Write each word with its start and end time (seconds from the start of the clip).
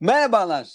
Merhabalar. 0.00 0.68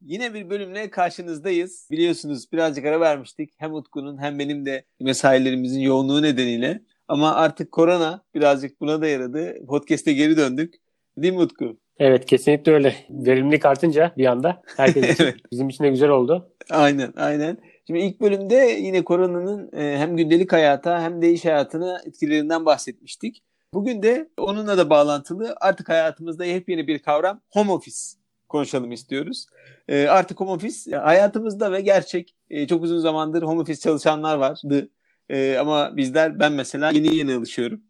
Yine 0.00 0.34
bir 0.34 0.50
bölümle 0.50 0.90
karşınızdayız. 0.90 1.88
Biliyorsunuz 1.90 2.52
birazcık 2.52 2.84
ara 2.84 3.00
vermiştik. 3.00 3.50
Hem 3.58 3.74
Utku'nun 3.74 4.18
hem 4.18 4.38
benim 4.38 4.66
de 4.66 4.84
mesailerimizin 5.00 5.80
yoğunluğu 5.80 6.22
nedeniyle. 6.22 6.82
Ama 7.08 7.34
artık 7.34 7.72
korona 7.72 8.24
birazcık 8.34 8.80
buna 8.80 9.02
da 9.02 9.06
yaradı. 9.06 9.66
Podcast'e 9.66 10.12
geri 10.12 10.36
döndük. 10.36 10.74
Değil 11.16 11.32
mi 11.34 11.40
Utku? 11.40 11.78
Evet 11.98 12.26
kesinlikle 12.26 12.72
öyle. 12.72 12.94
Verimlilik 13.10 13.66
artınca 13.66 14.12
bir 14.16 14.26
anda 14.26 14.62
herkes 14.76 15.10
için 15.10 15.24
Evet. 15.24 15.36
bizim 15.52 15.68
için 15.68 15.84
de 15.84 15.88
güzel 15.88 16.08
oldu. 16.08 16.52
Aynen, 16.70 17.12
aynen. 17.16 17.58
Şimdi 17.86 18.00
ilk 18.00 18.20
bölümde 18.20 18.56
yine 18.80 19.04
koronanın 19.04 19.70
e, 19.76 19.98
hem 19.98 20.16
gündelik 20.16 20.52
hayata 20.52 21.02
hem 21.02 21.22
de 21.22 21.32
iş 21.32 21.44
hayatına 21.44 22.00
etkilerinden 22.06 22.66
bahsetmiştik. 22.66 23.42
Bugün 23.74 24.02
de 24.02 24.28
onunla 24.38 24.78
da 24.78 24.90
bağlantılı 24.90 25.56
artık 25.60 25.88
hayatımızda 25.88 26.44
yepyeni 26.44 26.86
bir 26.86 26.98
kavram 26.98 27.40
home 27.50 27.72
office 27.72 28.21
konuşalım 28.52 28.92
istiyoruz. 28.92 29.46
E, 29.88 30.06
artık 30.08 30.40
home 30.40 30.50
office 30.50 30.96
hayatımızda 30.96 31.72
ve 31.72 31.80
gerçek 31.80 32.36
e, 32.50 32.66
çok 32.66 32.82
uzun 32.82 32.98
zamandır 32.98 33.42
home 33.42 33.60
office 33.60 33.80
çalışanlar 33.80 34.36
vardı. 34.36 34.88
E, 35.28 35.56
ama 35.56 35.96
bizler 35.96 36.40
ben 36.40 36.52
mesela 36.52 36.90
yeni 36.90 37.16
yeni 37.16 37.34
alışıyorum. 37.34 37.82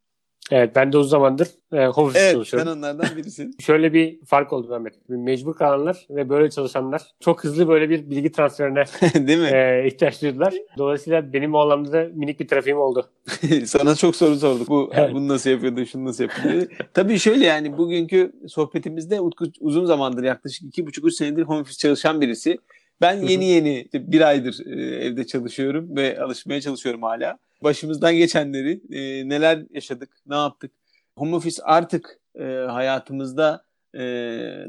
Evet 0.50 0.76
ben 0.76 0.92
de 0.92 0.98
uzun 0.98 1.08
zamandır 1.10 1.48
e, 1.72 1.76
home 1.86 1.88
office 2.08 2.18
Evet 2.18 2.28
sen 2.28 2.32
çalışıyorum. 2.32 2.72
onlardan 2.72 3.06
birisin. 3.16 3.56
Şöyle 3.60 3.92
bir 3.92 4.18
fark 4.24 4.52
oldu 4.52 4.68
Mehmet. 4.70 4.94
Mecbur 5.08 5.54
kalanlar 5.54 6.06
ve 6.10 6.28
böyle 6.28 6.50
çalışanlar 6.50 7.02
çok 7.20 7.44
hızlı 7.44 7.68
böyle 7.68 7.90
bir 7.90 8.10
bilgi 8.10 8.32
transferine 8.32 8.84
Değil 9.26 9.38
mi? 9.38 9.46
e, 9.52 9.84
ihtiyaç 9.86 10.22
duydular. 10.22 10.54
Dolayısıyla 10.78 11.32
benim 11.32 11.54
o 11.54 11.58
anlamda 11.58 11.92
da 11.92 12.08
minik 12.14 12.40
bir 12.40 12.48
trafiğim 12.48 12.78
oldu. 12.78 13.06
Sana 13.64 13.94
çok 13.94 14.16
soru 14.16 14.36
sorduk. 14.36 14.68
Bu 14.68 14.90
Evet. 14.94 15.14
bunu 15.14 15.28
nasıl 15.28 15.50
yapıyordun, 15.50 15.84
şunu 15.84 16.04
nasıl 16.04 16.24
yapıyordun? 16.24 16.68
Tabii 16.94 17.18
şöyle 17.18 17.44
yani 17.46 17.78
bugünkü 17.78 18.32
sohbetimizde 18.48 19.20
Utku 19.20 19.44
uzun 19.60 19.84
zamandır 19.84 20.22
yaklaşık 20.24 20.62
iki 20.68 20.86
buçuk 20.86 21.06
üç 21.06 21.14
senedir 21.14 21.42
home 21.42 21.60
office 21.60 21.78
çalışan 21.78 22.20
birisi. 22.20 22.58
Ben 23.00 23.22
yeni 23.22 23.44
yeni 23.44 23.88
bir 23.94 24.20
aydır 24.20 24.66
e, 24.66 24.96
evde 25.04 25.26
çalışıyorum 25.26 25.96
ve 25.96 26.20
alışmaya 26.20 26.60
çalışıyorum 26.60 27.02
hala. 27.02 27.38
Başımızdan 27.62 28.16
geçenleri 28.16 28.80
e, 28.90 29.28
neler 29.28 29.62
yaşadık, 29.74 30.10
ne 30.26 30.34
yaptık? 30.34 30.72
Home 31.16 31.36
office 31.36 31.62
artık 31.62 32.20
e, 32.34 32.44
hayatımızda 32.44 33.64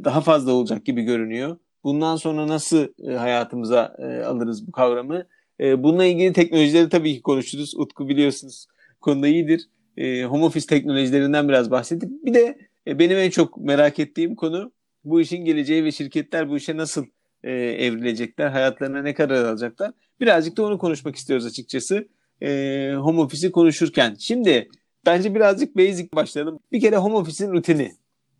daha 0.03 0.21
fazla 0.21 0.51
olacak 0.51 0.85
gibi 0.85 1.01
görünüyor. 1.01 1.57
Bundan 1.83 2.15
sonra 2.15 2.47
nasıl 2.47 2.87
hayatımıza 3.17 3.95
alırız 4.25 4.67
bu 4.67 4.71
kavramı? 4.71 5.25
Bununla 5.59 6.05
ilgili 6.05 6.33
teknolojileri 6.33 6.89
tabii 6.89 7.15
ki 7.15 7.21
konuşuruz. 7.21 7.75
Utku 7.75 8.09
biliyorsunuz 8.09 8.67
konuda 9.01 9.27
iyidir. 9.27 9.67
Home 10.25 10.45
office 10.45 10.67
teknolojilerinden 10.67 11.49
biraz 11.49 11.71
bahsettik. 11.71 12.09
Bir 12.25 12.33
de 12.33 12.57
benim 12.87 13.17
en 13.17 13.29
çok 13.29 13.57
merak 13.57 13.99
ettiğim 13.99 14.35
konu 14.35 14.71
bu 15.03 15.21
işin 15.21 15.45
geleceği 15.45 15.83
ve 15.83 15.91
şirketler 15.91 16.49
bu 16.49 16.57
işe 16.57 16.77
nasıl 16.77 17.05
e, 17.43 17.51
evrilecekler, 17.51 18.49
hayatlarına 18.49 19.01
ne 19.01 19.13
karar 19.13 19.45
alacaklar. 19.45 19.91
Birazcık 20.21 20.57
da 20.57 20.63
onu 20.65 20.77
konuşmak 20.77 21.15
istiyoruz 21.15 21.45
açıkçası 21.45 22.07
e, 22.41 22.47
home 22.97 23.21
office'i 23.21 23.51
konuşurken. 23.51 24.15
Şimdi 24.19 24.67
bence 25.05 25.35
birazcık 25.35 25.77
basic 25.77 26.09
başlayalım. 26.15 26.59
Bir 26.71 26.81
kere 26.81 26.97
home 26.97 27.15
office'in 27.15 27.51
rutini. 27.51 27.91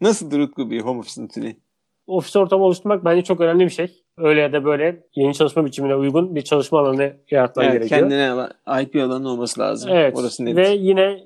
Nasıldır 0.01 0.39
Utku 0.39 0.71
bir 0.71 0.81
home 0.81 0.99
office'in 0.99 1.25
rutini? 1.25 1.57
Ofis 2.07 2.35
ortamı 2.35 2.63
oluşturmak 2.63 3.05
bence 3.05 3.23
çok 3.23 3.41
önemli 3.41 3.65
bir 3.65 3.69
şey. 3.69 4.03
Öyle 4.17 4.41
ya 4.41 4.53
da 4.53 4.65
böyle 4.65 5.03
yeni 5.15 5.33
çalışma 5.33 5.65
biçimine 5.65 5.95
uygun 5.95 6.35
bir 6.35 6.41
çalışma 6.41 6.79
alanı 6.79 7.13
yaratman 7.31 7.65
Evet, 7.65 7.73
gerekiyor. 7.73 7.99
kendine 7.99 8.47
ait 8.65 8.93
bir 8.93 9.01
alanın 9.01 9.25
olması 9.25 9.59
lazım. 9.59 9.91
Evet. 9.93 10.17
Orası 10.17 10.45
net. 10.45 10.55
Ve 10.55 10.69
yine 10.69 11.19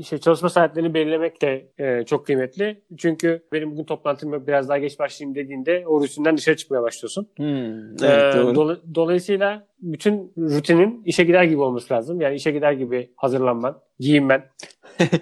işte 0.00 0.18
çalışma 0.18 0.48
saatlerini 0.48 0.94
belirlemek 0.94 1.42
de 1.42 1.66
e, 1.78 2.04
çok 2.04 2.26
kıymetli. 2.26 2.82
Çünkü 2.98 3.42
benim 3.52 3.70
bugün 3.72 3.84
toplantım 3.84 4.46
biraz 4.46 4.68
daha 4.68 4.78
geç 4.78 4.98
başlayayım 4.98 5.34
dediğinde 5.34 5.84
o 5.86 6.00
rutinden 6.00 6.36
dışarı 6.36 6.56
çıkmaya 6.56 6.82
başlıyorsun. 6.82 7.28
Hmm, 7.36 8.04
evet, 8.04 8.34
Ee, 8.34 8.38
doğru. 8.38 8.54
dola- 8.54 8.80
dolayısıyla 8.94 9.66
bütün 9.80 10.32
rutinin 10.38 11.02
işe 11.04 11.24
gider 11.24 11.44
gibi 11.44 11.60
olması 11.60 11.94
lazım. 11.94 12.20
Yani 12.20 12.36
işe 12.36 12.50
gider 12.50 12.72
gibi 12.72 13.10
hazırlanman, 13.16 13.80
giyinmen. 13.98 14.44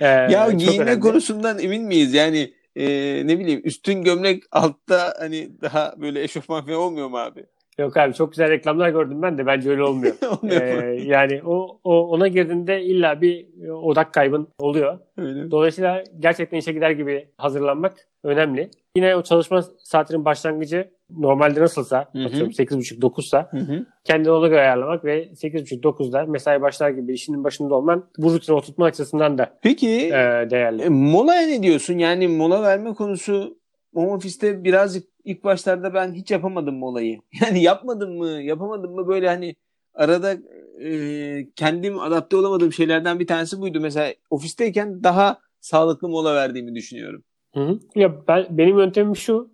Ee, 0.01 0.07
ya 0.07 0.51
giyinme 0.51 0.83
önemli. 0.85 1.01
konusundan 1.01 1.59
emin 1.59 1.83
miyiz? 1.85 2.15
Yani 2.15 2.53
e, 2.77 2.87
ne 3.27 3.39
bileyim 3.39 3.61
üstün 3.65 4.03
gömlek 4.03 4.43
altta 4.53 5.15
hani 5.19 5.51
daha 5.61 5.95
böyle 6.01 6.23
eşofman 6.23 6.65
falan 6.67 6.79
olmuyor 6.79 7.09
mu 7.09 7.19
abi? 7.19 7.47
Yok 7.79 7.97
abi 7.97 8.15
çok 8.15 8.33
güzel 8.33 8.51
reklamlar 8.51 8.89
gördüm 8.89 9.23
ben 9.23 9.39
de 9.39 9.47
bence 9.47 9.71
öyle 9.71 9.83
olmuyor. 9.83 10.15
Olmuyor 10.43 10.63
mu? 10.63 10.83
Ee, 10.83 11.03
yani 11.07 11.41
o, 11.45 11.81
o 11.85 12.09
ona 12.09 12.29
girdiğinde 12.29 12.83
illa 12.83 13.21
bir 13.21 13.47
odak 13.69 14.13
kaybın 14.15 14.49
oluyor. 14.59 14.99
Öyle. 15.17 15.51
Dolayısıyla 15.51 16.05
gerçekten 16.19 16.59
işe 16.59 16.73
gider 16.73 16.91
gibi 16.91 17.29
hazırlanmak 17.37 17.95
önemli. 18.25 18.71
Yine 18.97 19.17
o 19.17 19.23
çalışma 19.23 19.63
saatinin 19.79 20.25
başlangıcı 20.25 20.91
normalde 21.11 21.61
nasılsa, 21.61 21.99
atıyorum 21.99 22.51
8.30-9'sa 22.51 23.49
Hı 23.51 23.57
hı. 23.57 23.87
kendini 24.05 24.31
ona 24.31 24.49
göre 24.49 24.61
ayarlamak 24.61 25.05
ve 25.05 25.25
8.30-9'da 25.25 26.27
mesai 26.27 26.63
başlar 26.63 26.91
gibi 26.91 27.13
işinin 27.13 27.45
başında 27.45 27.75
olman 27.75 28.05
bu 28.19 28.33
rutine 28.35 28.57
oturtma 28.57 28.85
açısından 28.85 29.39
da 29.39 29.59
Peki 29.63 29.89
e, 30.07 30.11
değerli. 30.51 30.83
e, 30.83 30.89
molaya 30.89 31.47
ne 31.47 31.63
diyorsun? 31.63 31.99
Yani 31.99 32.29
mola 32.29 32.63
verme 32.63 32.95
konusu 32.95 33.59
home 33.95 34.13
office'te 34.13 34.65
birazcık 34.65 35.12
ilk 35.25 35.45
başlarda 35.45 35.95
ben 35.95 36.13
hiç 36.15 36.31
yapamadım 36.31 36.75
molayı. 36.77 37.21
Yani 37.43 37.63
yapmadım 37.63 38.17
mı, 38.19 38.29
yapamadım 38.29 38.95
mı 38.95 39.09
böyle 39.09 39.29
hani 39.29 39.55
arada 39.95 40.37
e, 40.85 41.47
kendim 41.57 41.99
adapte 42.01 42.37
olamadığım 42.37 42.73
şeylerden 42.73 43.19
bir 43.21 43.27
tanesi 43.27 43.61
buydu. 43.61 43.81
Mesela 43.81 44.15
ofisteyken 44.31 45.03
daha 45.05 45.39
sağlıklı 45.61 46.09
mola 46.09 46.35
verdiğimi 46.35 46.75
düşünüyorum. 46.75 47.23
Hı 47.55 47.61
hı. 47.61 47.79
Ya 47.95 48.27
ben, 48.29 48.47
benim 48.51 48.79
yöntemim 48.79 49.17
şu. 49.17 49.51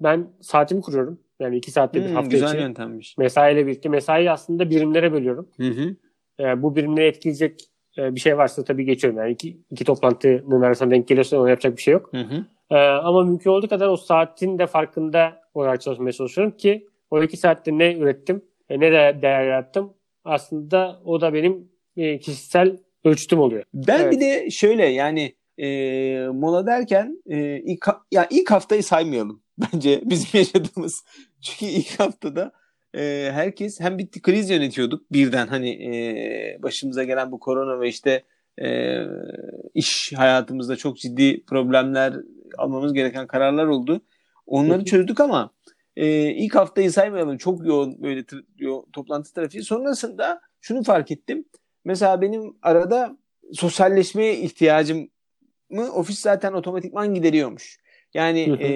Ben 0.00 0.26
saatimi 0.40 0.80
kuruyorum. 0.80 1.20
Yani 1.40 1.56
iki 1.56 1.70
saatte 1.70 2.00
bir 2.04 2.08
Hmm, 2.08 2.14
hafta 2.14 2.30
güzel 2.30 2.48
içi. 2.48 2.56
yöntemmiş. 2.56 3.18
Mesaiyle 3.18 3.66
birlikte. 3.66 3.88
Mesaiyi 3.88 4.30
aslında 4.30 4.70
birimlere 4.70 5.12
bölüyorum. 5.12 5.48
Hı 5.56 5.68
hı. 5.68 5.96
E, 6.40 6.62
bu 6.62 6.76
birimleri 6.76 7.06
etkileyecek 7.06 7.60
e, 7.98 8.14
bir 8.14 8.20
şey 8.20 8.38
varsa 8.38 8.64
tabii 8.64 8.84
geçiyorum. 8.84 9.18
Yani 9.20 9.32
iki, 9.32 9.58
iki 9.70 9.84
toplantının 9.84 10.62
arasında 10.62 10.90
denk 10.90 11.08
geliyorsa 11.08 11.38
ona 11.40 11.50
yapacak 11.50 11.76
bir 11.76 11.82
şey 11.82 11.92
yok. 11.92 12.08
Hı 12.12 12.20
hı. 12.20 12.44
Ee, 12.70 12.76
ama 12.76 13.24
mümkün 13.24 13.50
olduğu 13.50 13.68
kadar 13.68 13.88
o 13.88 13.96
saatin 13.96 14.58
de 14.58 14.66
farkında 14.66 15.40
olarak 15.54 15.80
çalışmaya 15.80 16.12
çalışıyorum 16.12 16.56
ki 16.56 16.88
o 17.10 17.22
iki 17.22 17.36
saatte 17.36 17.78
ne 17.78 17.94
ürettim, 17.94 18.44
e, 18.68 18.80
ne 18.80 18.92
de 18.92 19.18
değer 19.22 19.46
yarattım. 19.46 19.94
Aslında 20.24 21.00
o 21.04 21.20
da 21.20 21.34
benim 21.34 21.68
e, 21.96 22.18
kişisel 22.18 22.78
ölçütüm 23.04 23.38
oluyor. 23.38 23.64
Ben 23.74 24.00
Evet. 24.00 24.12
bir 24.12 24.20
de 24.20 24.50
şöyle 24.50 24.86
yani 24.86 25.34
e, 25.58 25.68
mola 26.32 26.66
derken 26.66 27.22
e, 27.26 27.58
ilk, 27.58 27.86
ya 28.12 28.26
ilk 28.30 28.50
haftayı 28.50 28.82
saymayalım 28.82 29.42
bence 29.72 30.00
bizim 30.04 30.40
yaşadığımız. 30.40 31.04
Çünkü 31.40 31.72
ilk 31.72 32.00
haftada 32.00 32.52
e, 32.94 33.30
herkes 33.32 33.80
hem 33.80 33.98
bir 33.98 34.10
kriz 34.10 34.50
yönetiyorduk 34.50 35.12
birden 35.12 35.46
hani 35.46 35.70
e, 35.70 36.62
başımıza 36.62 37.04
gelen 37.04 37.32
bu 37.32 37.40
korona 37.40 37.80
ve 37.80 37.88
işte 37.88 38.24
e, 38.62 38.98
iş 39.74 40.12
hayatımızda 40.16 40.76
çok 40.76 40.98
ciddi 40.98 41.44
problemler 41.44 42.14
almamız 42.58 42.92
gereken 42.92 43.26
kararlar 43.26 43.66
oldu. 43.66 44.00
Onları 44.46 44.84
çözdük 44.84 45.20
ama 45.20 45.50
e, 45.96 46.30
ilk 46.30 46.54
haftayı 46.54 46.92
saymayalım. 46.92 47.36
Çok 47.36 47.66
yoğun 47.66 48.02
böyle 48.02 48.20
tr- 48.20 48.44
yo- 48.58 48.84
toplantı 48.92 49.32
trafiği. 49.34 49.62
Sonrasında 49.62 50.40
şunu 50.60 50.82
fark 50.82 51.10
ettim. 51.10 51.44
Mesela 51.84 52.20
benim 52.20 52.56
arada 52.62 53.18
sosyalleşmeye 53.52 54.36
ihtiyacımı 54.38 55.08
ofis 55.94 56.18
zaten 56.20 56.52
otomatikman 56.52 57.14
gideriyormuş. 57.14 57.78
Yani 58.14 58.46
Hı 58.46 58.52
hı. 58.52 58.56
e, 58.56 58.68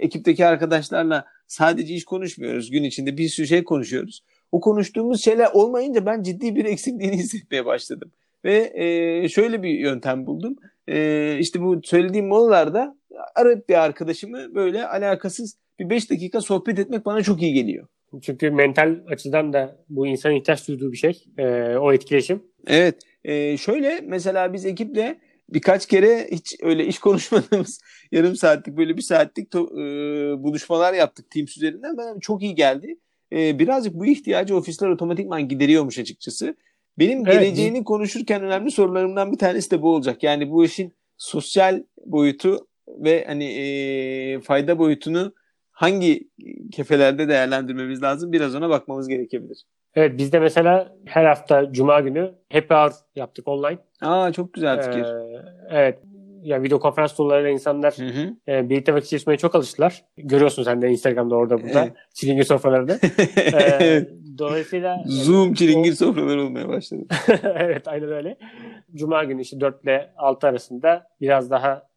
ekipteki 0.00 0.46
arkadaşlarla 0.46 1.24
sadece 1.46 1.94
iş 1.94 2.04
konuşmuyoruz. 2.04 2.70
Gün 2.70 2.84
içinde 2.84 3.16
bir 3.16 3.28
sürü 3.28 3.46
şey 3.46 3.64
konuşuyoruz. 3.64 4.24
O 4.52 4.60
konuştuğumuz 4.60 5.24
şeyler 5.24 5.50
olmayınca 5.52 6.06
ben 6.06 6.22
ciddi 6.22 6.54
bir 6.54 6.64
eksikliğini 6.64 7.16
hissetmeye 7.18 7.66
başladım. 7.66 8.12
Ve 8.44 8.72
e, 8.74 9.28
şöyle 9.28 9.62
bir 9.62 9.78
yöntem 9.78 10.26
buldum. 10.26 10.56
E, 10.88 11.36
işte 11.40 11.60
bu 11.60 11.80
söylediğim 11.84 12.26
molalarda 12.26 12.96
arayıp 13.34 13.68
bir 13.68 13.74
arkadaşımı 13.74 14.54
böyle 14.54 14.86
alakasız 14.86 15.58
bir 15.78 15.90
5 15.90 16.10
dakika 16.10 16.40
sohbet 16.40 16.78
etmek 16.78 17.06
bana 17.06 17.22
çok 17.22 17.42
iyi 17.42 17.54
geliyor. 17.54 17.86
Çünkü 18.22 18.50
mental 18.50 19.00
açıdan 19.08 19.52
da 19.52 19.76
bu 19.88 20.06
insanın 20.06 20.34
ihtiyaç 20.34 20.68
duyduğu 20.68 20.92
bir 20.92 20.96
şey. 20.96 21.24
E, 21.38 21.76
o 21.76 21.92
etkileşim. 21.92 22.42
Evet. 22.66 23.02
Ee, 23.24 23.56
şöyle 23.56 24.00
mesela 24.00 24.52
biz 24.52 24.66
ekiple 24.66 25.20
birkaç 25.48 25.86
kere 25.86 26.28
hiç 26.32 26.56
öyle 26.62 26.86
iş 26.86 26.98
konuşmadığımız 26.98 27.80
yarım 28.12 28.36
saatlik 28.36 28.76
böyle 28.76 28.96
bir 28.96 29.02
saatlik 29.02 29.52
to- 29.52 29.72
e, 29.72 30.42
buluşmalar 30.42 30.94
yaptık 30.94 31.30
Teams 31.30 31.56
üzerinden. 31.56 31.96
Bana 31.96 32.20
çok 32.20 32.42
iyi 32.42 32.54
geldi. 32.54 32.98
Ee, 33.32 33.58
birazcık 33.58 33.94
bu 33.94 34.06
ihtiyacı 34.06 34.56
ofisler 34.56 34.88
otomatikman 34.88 35.48
gideriyormuş 35.48 35.98
açıkçası. 35.98 36.56
Benim 36.98 37.26
Evet, 37.26 37.32
geleceğini 37.32 37.84
konuşurken 37.84 38.42
önemli 38.42 38.70
sorularımdan 38.70 39.32
bir 39.32 39.38
tanesi 39.38 39.70
de 39.70 39.82
bu 39.82 39.94
olacak. 39.94 40.22
Yani 40.22 40.50
bu 40.50 40.64
işin 40.64 40.94
sosyal 41.16 41.82
boyutu 42.06 42.66
ve 42.98 43.24
hani 43.26 43.44
e, 43.44 44.40
fayda 44.40 44.78
boyutunu 44.78 45.32
hangi 45.70 46.30
kefelerde 46.72 47.28
değerlendirmemiz 47.28 48.02
lazım? 48.02 48.32
Biraz 48.32 48.54
ona 48.54 48.68
bakmamız 48.70 49.08
gerekebilir. 49.08 49.64
Evet 49.94 50.18
biz 50.18 50.32
de 50.32 50.38
mesela 50.38 50.96
her 51.04 51.24
hafta 51.24 51.72
Cuma 51.72 52.00
günü 52.00 52.34
happy 52.52 52.74
hour 52.74 52.92
yaptık 53.16 53.48
online. 53.48 53.78
Aa 54.00 54.32
çok 54.32 54.52
güzel 54.52 54.82
fikir. 54.82 55.04
Ee, 55.04 55.42
evet. 55.70 55.98
yani 56.42 56.62
video 56.62 56.80
konferans 56.80 57.14
tool'larıyla 57.14 57.50
insanlar 57.50 57.94
Hı 57.98 58.04
hı. 58.04 58.34
e, 58.48 58.70
birlikte 58.70 58.94
vakit 58.94 59.10
geçirmeye 59.10 59.36
çok 59.36 59.54
alıştılar. 59.54 60.04
Görüyorsun 60.16 60.62
sen 60.62 60.82
de 60.82 60.88
Instagram'da 60.88 61.34
orada 61.34 61.62
burada. 61.62 61.84
Evet. 61.84 61.92
Çilingir 62.14 62.44
sofralarında. 62.44 62.98
E, 63.80 64.08
dolayısıyla 64.38 65.02
Zoom 65.06 65.54
çilingir 65.54 65.92
sofraları 65.92 66.42
olmaya 66.44 66.68
başladı. 66.68 67.02
evet 67.42 67.88
aynen 67.88 68.12
öyle. 68.12 68.36
Cuma 68.94 69.24
günü 69.24 69.42
işte 69.42 69.60
4 69.60 69.84
ile 69.84 70.10
6 70.16 70.46
arasında 70.46 71.06
biraz 71.20 71.50
daha 71.50 71.89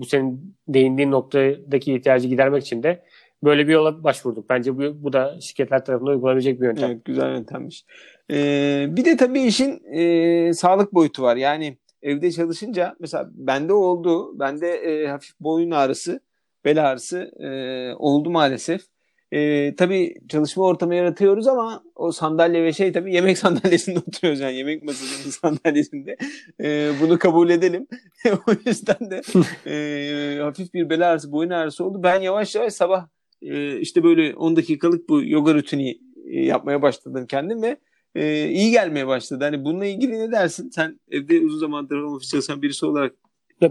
bu 0.00 0.04
senin 0.04 0.56
değindiğin 0.68 1.10
noktadaki 1.10 1.94
ihtiyacı 1.94 2.28
gidermek 2.28 2.62
için 2.62 2.82
de 2.82 3.02
böyle 3.44 3.68
bir 3.68 3.72
yola 3.72 4.04
başvurduk. 4.04 4.50
Bence 4.50 4.78
bu, 4.78 5.04
bu 5.04 5.12
da 5.12 5.40
şirketler 5.40 5.84
tarafından 5.84 6.12
uygulanabilecek 6.12 6.60
bir 6.60 6.66
yöntem. 6.66 6.90
Evet 6.90 7.04
güzel 7.04 7.30
yöntemmiş. 7.30 7.84
Ee, 8.30 8.86
bir 8.88 9.04
de 9.04 9.16
tabii 9.16 9.42
işin 9.42 9.94
e, 9.94 10.52
sağlık 10.54 10.94
boyutu 10.94 11.22
var. 11.22 11.36
Yani 11.36 11.78
evde 12.02 12.30
çalışınca 12.30 12.96
mesela 13.00 13.30
bende 13.32 13.72
oldu. 13.72 14.38
Bende 14.38 14.68
e, 14.68 15.06
hafif 15.06 15.40
boyun 15.40 15.70
ağrısı, 15.70 16.20
bel 16.64 16.90
ağrısı 16.90 17.30
e, 17.40 17.48
oldu 17.94 18.30
maalesef. 18.30 18.91
E, 19.32 19.74
tabii 19.76 20.14
çalışma 20.28 20.64
ortamı 20.64 20.94
yaratıyoruz 20.94 21.48
ama 21.48 21.82
o 21.96 22.12
sandalye 22.12 22.62
ve 22.64 22.72
şey 22.72 22.92
tabii 22.92 23.14
yemek 23.14 23.38
sandalyesinde 23.38 23.98
oturuyoruz 23.98 24.40
yani 24.40 24.56
yemek 24.56 24.82
masasının 24.82 25.30
sandalyesinde. 25.42 26.16
E, 26.62 26.90
bunu 27.00 27.18
kabul 27.18 27.50
edelim. 27.50 27.86
o 28.48 28.52
yüzden 28.66 29.10
de 29.10 29.20
e, 29.66 30.38
hafif 30.42 30.74
bir 30.74 30.90
bel 30.90 31.10
ağrısı, 31.10 31.32
boyun 31.32 31.50
ağrısı 31.50 31.84
oldu. 31.84 32.02
Ben 32.02 32.20
yavaş 32.20 32.54
yavaş 32.54 32.72
sabah 32.72 33.06
e, 33.42 33.80
işte 33.80 34.04
böyle 34.04 34.34
10 34.34 34.56
dakikalık 34.56 35.08
bu 35.08 35.24
yoga 35.24 35.54
rutini 35.54 35.98
e, 36.26 36.44
yapmaya 36.44 36.82
başladım 36.82 37.26
kendim 37.26 37.62
ve 37.62 37.76
e, 38.14 38.48
iyi 38.48 38.70
gelmeye 38.70 39.06
başladı. 39.06 39.44
Hani 39.44 39.64
bununla 39.64 39.86
ilgili 39.86 40.18
ne 40.18 40.32
dersin? 40.32 40.70
Sen 40.70 41.00
evde 41.10 41.40
uzun 41.40 41.58
zamandır 41.58 41.96
home 41.96 42.16
office 42.16 42.30
çalışan 42.30 42.62
birisi 42.62 42.86
olarak. 42.86 43.14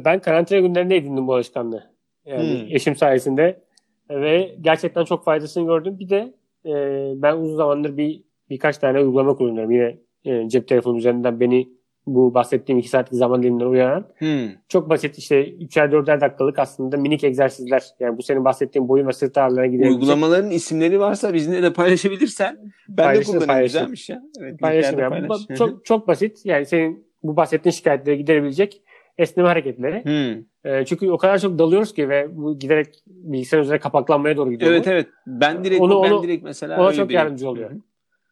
Ben 0.05 0.19
karantina 0.19 0.59
günlerinde 0.59 0.95
edindim 0.95 1.27
bu 1.27 1.35
alışkanlığı. 1.35 1.91
Yani 2.25 2.61
Hmm. 2.61 2.75
eşim 2.75 2.95
sayesinde 2.95 3.63
ve 4.09 4.55
gerçekten 4.61 5.05
çok 5.05 5.23
faydasını 5.25 5.65
gördüm. 5.65 5.99
Bir 5.99 6.09
de 6.09 6.33
e, 6.65 6.73
ben 7.21 7.35
uzun 7.37 7.55
zamandır 7.55 7.97
bir 7.97 8.23
birkaç 8.49 8.77
tane 8.77 8.99
uygulama 8.99 9.35
kullanıyorum. 9.35 9.71
Yine 9.71 9.97
e, 10.25 10.49
cep 10.49 10.67
telefonu 10.67 10.97
üzerinden 10.97 11.39
beni 11.39 11.69
bu 12.07 12.33
bahsettiğim 12.33 12.79
iki 12.79 12.89
saatlik 12.89 13.17
zaman 13.19 13.43
dilimine 13.43 13.65
uyaran 13.65 14.05
Hmm. 14.17 14.49
çok 14.69 14.89
basit 14.89 15.17
işte 15.17 15.49
3'er 15.49 15.91
4'er 15.91 16.21
dakikalık 16.21 16.59
aslında 16.59 16.97
minik 16.97 17.23
egzersizler. 17.23 17.83
Yani 17.99 18.17
bu 18.17 18.21
senin 18.21 18.45
bahsettiğin 18.45 18.87
boyun 18.87 19.07
ve 19.07 19.13
sırt 19.13 19.37
ağrılarına 19.37 19.65
gidebilecek. 19.65 20.01
Uygulamaların 20.01 20.51
isimleri 20.51 20.99
varsa 20.99 21.33
bizimle 21.33 21.63
de 21.63 21.73
paylaşabilirsen 21.73 22.57
ben 22.89 22.97
de 22.97 23.01
Paylaşırım, 23.03 23.25
kullanayım. 23.39 23.47
paylaşırım. 23.47 23.81
Güzelmiş 23.91 24.09
ya. 24.09 24.21
Evet, 24.39 24.53
linklerde 24.53 25.01
yani. 25.01 25.27
Paylaş. 25.27 25.57
çok, 25.57 25.85
çok 25.85 26.07
basit. 26.07 26.45
Yani 26.45 26.65
senin 26.65 27.07
bu 27.23 27.35
bahsettiğin 27.35 27.73
şikayetleri 27.73 28.17
giderebilecek 28.17 28.81
esneme 29.17 29.49
hareketleri. 29.49 30.03
Hmm. 30.03 30.43
E, 30.71 30.85
çünkü 30.85 31.09
o 31.11 31.17
kadar 31.17 31.39
çok 31.39 31.59
dalıyoruz 31.59 31.93
ki 31.93 32.09
ve 32.09 32.27
bu 32.37 32.59
giderek 32.59 33.03
bilgisayar 33.07 33.59
üzerine 33.59 33.79
kapaklanmaya 33.79 34.37
doğru 34.37 34.51
gidiyor. 34.51 34.71
Evet 34.71 34.85
bu. 34.85 34.89
evet. 34.89 35.07
Ben 35.27 35.63
direkt 35.63 35.81
Onu- 35.81 36.03
ben 36.03 36.11
onu- 36.11 36.23
direkt 36.23 36.43
mesela 36.43 36.81
ona 36.81 36.93
çok 36.93 37.09
biriyim. 37.09 37.19
yardımcı 37.23 37.49
oluyor. 37.49 37.71
Hı. 37.71 37.75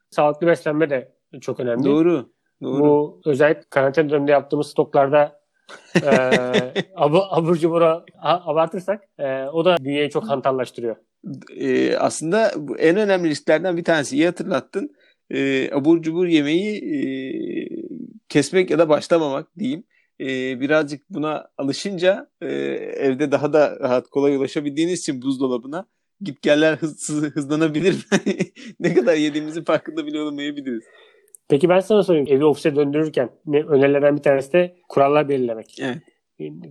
Sağlıklı 0.10 0.48
beslenme 0.48 0.90
de 0.90 1.12
çok 1.42 1.60
önemli. 1.60 1.84
Doğru. 1.84 2.30
Doğru. 2.64 2.80
Bu 2.80 3.22
özellikle 3.26 3.64
karantina 3.70 4.10
döneminde 4.10 4.32
yaptığımız 4.32 4.68
stoklarda 4.68 5.40
e, 6.04 6.10
abur, 6.96 7.20
abur 7.30 7.56
cubur 7.56 7.82
a- 7.82 8.06
abartırsak 8.22 9.04
e, 9.20 9.44
o 9.44 9.66
da 9.66 9.78
bünyeyi 9.82 10.10
çok 10.10 10.30
hantallaştırıyor. 10.30 10.96
Ee, 11.60 11.96
aslında 11.98 12.52
bu 12.58 12.78
en 12.78 12.98
önemli 12.98 13.30
risklerden 13.30 13.78
bir 13.78 13.84
tanesi. 13.84 14.16
İyi 14.16 14.26
hatırlattın. 14.26 14.96
Ee, 15.32 15.72
abur 15.74 16.02
cubur 16.02 16.26
yemeği 16.28 16.76
e, 16.78 17.00
kesmek 18.30 18.70
ya 18.72 18.80
da 18.80 18.90
başlamamak 18.90 19.48
diyeyim. 19.60 19.84
Ee, 20.22 20.60
birazcık 20.62 21.10
buna 21.10 21.48
alışınca 21.58 22.30
e, 22.42 22.48
evde 22.98 23.32
daha 23.32 23.54
da 23.54 23.78
rahat 23.80 24.08
kolay 24.10 24.36
ulaşabildiğiniz 24.36 25.00
için 25.00 25.22
buzdolabına 25.22 25.86
gitgeller 26.22 26.74
hız, 26.76 27.10
hız- 27.10 27.36
hızlanabilir. 27.36 28.08
ne 28.80 28.94
kadar 28.94 29.16
yediğimizin 29.16 29.64
farkında 29.64 30.06
bile 30.06 30.20
olamayabiliriz. 30.22 30.84
Peki 31.50 31.70
ben 31.70 31.80
sana 31.80 32.04
sorayım. 32.04 32.28
Evi 32.30 32.46
ofise 32.46 32.76
döndürürken 32.76 33.30
ne, 33.46 33.64
önerilerden 33.64 34.18
bir 34.18 34.22
tanesi 34.22 34.54
de 34.54 34.76
kurallar 34.90 35.30
belirlemek. 35.30 35.78
Evet. 35.82 35.98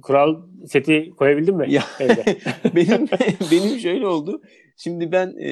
Kural 0.03 0.37
seti 0.67 1.11
koyabildin 1.19 1.57
mi 1.57 1.73
Ya. 1.73 1.83
evde? 2.01 2.25
benim 2.77 3.07
benim 3.51 3.79
şöyle 3.79 4.07
oldu. 4.07 4.43
Şimdi 4.77 5.13
ben 5.13 5.35
e, 5.43 5.51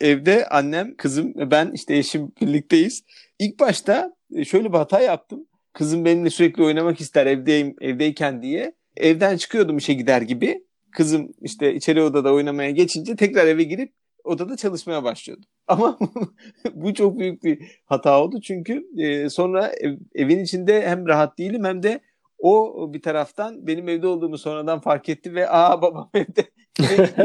evde 0.00 0.46
annem, 0.48 0.96
kızım 0.96 1.32
ben 1.50 1.70
işte 1.74 1.96
eşim 1.96 2.32
birlikteyiz. 2.40 3.04
İlk 3.38 3.60
başta 3.60 4.12
e, 4.34 4.44
şöyle 4.44 4.72
bir 4.72 4.78
hata 4.78 5.00
yaptım. 5.00 5.46
Kızım 5.74 6.04
benimle 6.04 6.30
sürekli 6.30 6.62
oynamak 6.62 7.00
ister 7.00 7.26
evdeyim 7.26 7.76
evdeyken 7.80 8.42
diye. 8.42 8.74
Evden 8.96 9.36
çıkıyordum 9.36 9.76
işe 9.76 9.94
gider 9.94 10.22
gibi. 10.22 10.64
Kızım 10.92 11.32
işte 11.40 11.74
içeri 11.74 12.02
odada 12.02 12.32
oynamaya 12.32 12.70
geçince 12.70 13.16
tekrar 13.16 13.46
eve 13.46 13.62
girip 13.62 13.92
odada 14.24 14.56
çalışmaya 14.56 15.04
başlıyordum. 15.04 15.44
Ama 15.66 15.98
bu 16.74 16.94
çok 16.94 17.18
büyük 17.18 17.44
bir 17.44 17.80
hata 17.84 18.22
oldu 18.22 18.40
çünkü 18.40 18.86
e, 18.98 19.28
sonra 19.28 19.66
ev- 19.80 19.98
evin 20.14 20.38
içinde 20.38 20.88
hem 20.88 21.08
rahat 21.08 21.38
değilim 21.38 21.64
hem 21.64 21.82
de 21.82 22.00
o 22.38 22.90
bir 22.92 23.02
taraftan 23.02 23.66
benim 23.66 23.88
evde 23.88 24.06
olduğumu 24.06 24.38
sonradan 24.38 24.80
fark 24.80 25.08
etti 25.08 25.34
ve 25.34 25.50
aa 25.50 25.82
babam 25.82 26.10
evde 26.14 26.44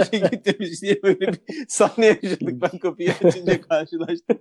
işe 0.01 0.27
gitmemiş 0.27 0.81
diye 0.81 1.03
böyle 1.03 1.19
bir 1.19 1.39
sahne 1.67 2.05
yaşadık. 2.05 2.61
Ben 2.61 2.79
kapıyı 2.79 3.11
açınca 3.23 3.61
karşılaştım. 3.61 4.37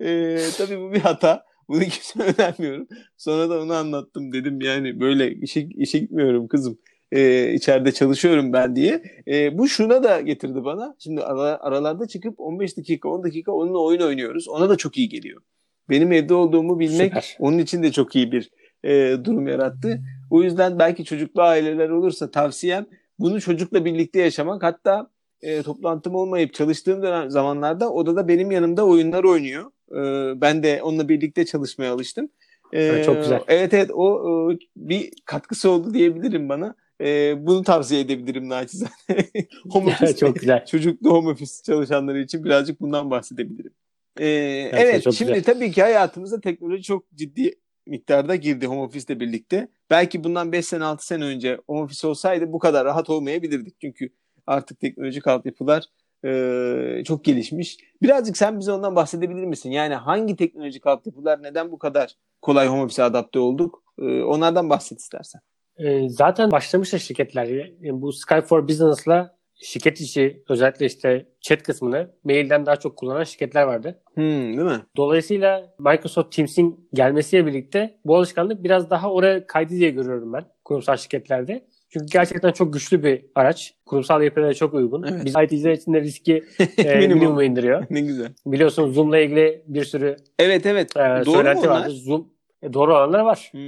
ee, 0.00 0.38
tabii 0.58 0.80
bu 0.80 0.92
bir 0.92 1.00
hata. 1.00 1.49
Bunu 1.70 1.80
kimse 1.84 2.22
önermiyorum. 2.22 2.88
Sonra 3.16 3.50
da 3.50 3.60
onu 3.60 3.74
anlattım. 3.74 4.32
Dedim 4.32 4.60
yani 4.60 5.00
böyle 5.00 5.34
işe, 5.34 5.60
işe 5.60 5.98
gitmiyorum 5.98 6.48
kızım. 6.48 6.78
Ee, 7.12 7.52
içeride 7.52 7.92
çalışıyorum 7.92 8.52
ben 8.52 8.76
diye. 8.76 9.02
Ee, 9.28 9.58
bu 9.58 9.68
şuna 9.68 10.02
da 10.02 10.20
getirdi 10.20 10.64
bana. 10.64 10.96
Şimdi 10.98 11.22
ara- 11.22 11.58
aralarda 11.60 12.06
çıkıp 12.08 12.40
15 12.40 12.76
dakika 12.76 13.08
10 13.08 13.24
dakika 13.24 13.52
onunla 13.52 13.78
oyun 13.78 14.00
oynuyoruz. 14.00 14.48
Ona 14.48 14.68
da 14.68 14.76
çok 14.76 14.98
iyi 14.98 15.08
geliyor. 15.08 15.42
Benim 15.88 16.12
evde 16.12 16.34
olduğumu 16.34 16.80
bilmek 16.80 17.08
Süper. 17.08 17.36
onun 17.38 17.58
için 17.58 17.82
de 17.82 17.92
çok 17.92 18.16
iyi 18.16 18.32
bir 18.32 18.50
e, 18.84 19.16
durum 19.24 19.48
yarattı. 19.48 20.00
O 20.30 20.42
yüzden 20.42 20.78
belki 20.78 21.04
çocuklu 21.04 21.42
aileler 21.42 21.88
olursa 21.88 22.30
tavsiyem 22.30 22.86
bunu 23.18 23.40
çocukla 23.40 23.84
birlikte 23.84 24.20
yaşamak. 24.20 24.62
Hatta 24.62 25.10
e, 25.42 25.62
toplantım 25.62 26.14
olmayıp 26.14 26.54
çalıştığım 26.54 27.02
dönem, 27.02 27.30
zamanlarda 27.30 27.92
odada 27.92 28.28
benim 28.28 28.50
yanımda 28.50 28.86
oyunlar 28.86 29.24
oynuyor. 29.24 29.70
E, 29.94 30.00
ben 30.40 30.62
de 30.62 30.82
onunla 30.82 31.08
birlikte 31.08 31.46
çalışmaya 31.46 31.92
alıştım. 31.92 32.28
E, 32.72 32.82
Evet, 32.82 33.04
çok 33.04 33.22
güzel. 33.22 33.40
Evet 33.48 33.74
evet 33.74 33.90
o 33.94 34.50
bir 34.76 35.12
katkısı 35.24 35.70
oldu 35.70 35.94
diyebilirim 35.94 36.48
bana. 36.48 36.74
E, 37.00 37.34
bunu 37.46 37.62
tavsiye 37.62 38.00
edebilirim 38.00 38.48
naçizane. 38.48 38.90
home 39.70 39.86
office, 39.92 40.16
çok 40.16 40.40
güzel. 40.40 40.66
çocuklu 40.66 41.10
home 41.10 41.30
office 41.30 41.52
çalışanları 41.66 42.20
için 42.20 42.44
birazcık 42.44 42.80
bundan 42.80 43.10
bahsedebilirim. 43.10 43.72
Evet, 44.18 44.74
evet 44.74 45.14
şimdi 45.14 45.32
güzel. 45.32 45.54
tabii 45.54 45.72
ki 45.72 45.82
hayatımıza 45.82 46.40
teknoloji 46.40 46.82
çok 46.82 47.10
ciddi 47.14 47.54
miktarda 47.86 48.36
girdi 48.36 48.66
home 48.66 48.80
office 48.80 49.12
ile 49.12 49.20
birlikte. 49.20 49.68
Belki 49.90 50.24
bundan 50.24 50.52
5 50.52 50.66
sene 50.66 50.84
6 50.84 51.06
sene 51.06 51.24
önce 51.24 51.58
home 51.66 51.80
office 51.80 52.06
olsaydı 52.06 52.52
bu 52.52 52.58
kadar 52.58 52.84
rahat 52.84 53.10
olmayabilirdik. 53.10 53.80
Çünkü 53.80 54.10
artık 54.46 54.80
teknolojik 54.80 55.26
altyapılar 55.26 55.84
e, 56.24 57.02
çok 57.04 57.24
gelişmiş. 57.24 57.78
Birazcık 58.02 58.36
sen 58.36 58.60
bize 58.60 58.72
ondan 58.72 58.96
bahsedebilir 58.96 59.44
misin? 59.44 59.70
Yani 59.70 59.94
hangi 59.94 60.36
teknolojik 60.36 60.86
altyapılar 60.86 61.42
neden 61.42 61.72
bu 61.72 61.78
kadar 61.78 62.16
kolay 62.42 62.68
home 62.68 62.82
office'e 62.82 63.04
adapte 63.04 63.38
olduk? 63.38 63.82
E, 63.98 64.22
onlardan 64.22 64.70
bahset 64.70 65.00
istersen. 65.00 65.40
E, 65.78 66.08
zaten 66.08 66.50
başlamıştı 66.50 67.00
şirketler. 67.00 67.44
Yani 67.44 68.02
bu 68.02 68.12
Skype 68.12 68.42
for 68.42 68.68
Business'la 68.68 69.40
şirket 69.54 70.00
içi 70.00 70.42
özellikle 70.48 70.86
işte 70.86 71.26
chat 71.40 71.62
kısmını 71.62 72.10
mailden 72.24 72.66
daha 72.66 72.76
çok 72.76 72.96
kullanan 72.96 73.24
şirketler 73.24 73.62
vardı. 73.62 74.02
Hmm, 74.14 74.24
değil 74.24 74.68
mi? 74.68 74.80
Dolayısıyla 74.96 75.74
Microsoft 75.78 76.36
Teams'in 76.36 76.88
gelmesiyle 76.94 77.46
birlikte 77.46 77.98
bu 78.04 78.16
alışkanlık 78.16 78.64
biraz 78.64 78.90
daha 78.90 79.12
oraya 79.12 79.46
kaydı 79.46 79.70
diye 79.70 79.90
görüyorum 79.90 80.32
ben 80.32 80.44
kurumsal 80.64 80.96
şirketlerde. 80.96 81.66
Çünkü 81.90 82.06
gerçekten 82.12 82.52
çok 82.52 82.72
güçlü 82.72 83.02
bir 83.04 83.24
araç. 83.34 83.74
Kurumsal 83.86 84.22
yapıya 84.22 84.46
da 84.46 84.54
çok 84.54 84.74
uygun. 84.74 85.02
Evet. 85.02 85.24
Biz 85.24 85.34
IT'ciler 85.44 85.72
için 85.72 85.92
de 85.92 86.00
riski 86.00 86.44
e, 86.78 86.84
Minimum. 86.96 87.18
minimuma 87.18 87.44
indiriyor. 87.44 87.86
Ne 87.90 88.00
güzel. 88.00 88.28
Biliyorsunuz 88.46 88.94
Zoom'la 88.94 89.18
ilgili 89.18 89.62
bir 89.66 89.84
sürü 89.84 90.16
Evet 90.38 90.66
evet. 90.66 90.96
e, 90.96 91.00
Doğru 91.00 91.34
söylenti 91.34 91.68
vardı. 91.70 91.90
Zoom 91.90 92.28
e, 92.62 92.72
doğru 92.72 92.92
olanlar 92.94 93.20
var. 93.20 93.48
Hmm. 93.52 93.60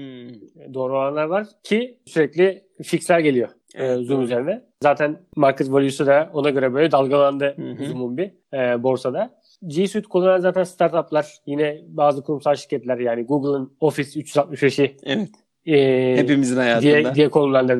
E, 0.62 0.75
Doğru 0.75 0.93
olanlar 0.93 1.25
var 1.25 1.47
ki 1.62 1.99
sürekli 2.07 2.62
fixler 2.83 3.19
geliyor 3.19 3.49
e, 3.75 3.95
Zoom 3.95 4.09
doğru. 4.09 4.23
üzerine. 4.23 4.62
Zaten 4.83 5.17
market 5.37 5.73
value'su 5.73 6.07
da 6.07 6.31
ona 6.33 6.50
göre 6.50 6.75
böyle 6.75 6.93
dalgalandı. 6.93 7.57
Zoom'un 7.87 8.17
bir 8.17 8.31
e, 8.55 8.83
borsada. 8.83 9.43
G 9.67 9.88
Suite 9.88 10.09
kullanan 10.09 10.38
zaten 10.38 10.64
startuplar 10.64 11.35
yine 11.47 11.81
bazı 11.87 12.25
kurumsal 12.25 12.55
şirketler 12.55 12.99
yani 12.99 13.23
Google'ın 13.26 13.73
Office 13.81 14.21
365'i 14.21 14.97
Evet. 15.05 15.29
E, 15.66 16.16
Hepimizin 16.16 16.57
hayatında. 16.57 16.83
diye, 16.83 17.14
diye 17.14 17.31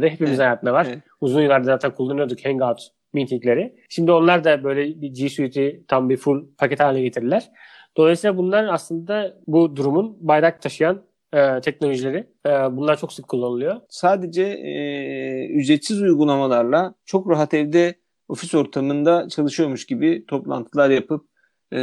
da 0.03 0.07
hepimizin 0.07 0.27
Evet, 0.27 0.39
hayatında 0.39 0.73
var. 0.73 0.87
evet. 0.91 0.99
Uzun 1.21 1.41
yıllardır 1.43 1.67
zaten 1.67 1.91
kullanıyorduk 1.91 2.45
Hangout 2.45 2.81
meetingleri. 3.13 3.75
Şimdi 3.89 4.13
onlar 4.13 4.45
da 4.45 4.65
böyle 4.65 5.01
bir 5.01 5.09
G 5.09 5.29
Suite'i 5.29 5.83
tam 5.89 6.11
bir 6.11 6.17
full 6.17 6.45
paket 6.59 6.81
haline 6.81 7.03
getirdiler. 7.03 7.51
Dolayısıyla 7.97 8.37
bunlar 8.37 8.65
aslında 8.69 9.37
bu 9.47 9.77
durumun 9.77 10.17
bayrak 10.21 10.63
taşıyan 10.63 11.03
e, 11.33 11.61
teknolojileri. 11.61 12.27
E, 12.47 12.51
bunlar 12.51 12.99
çok 12.99 13.13
sık 13.13 13.29
kullanılıyor. 13.29 13.77
Sadece 13.89 14.43
e, 14.43 15.47
ücretsiz 15.47 16.03
uygulamalarla 16.03 16.95
çok 17.05 17.31
rahat 17.31 17.55
evde 17.55 17.95
ofis 18.29 18.55
ortamında 18.55 19.29
çalışıyormuş 19.29 19.87
gibi 19.87 20.25
toplantılar 20.27 20.91
yapıp 20.91 21.25
e, 21.73 21.81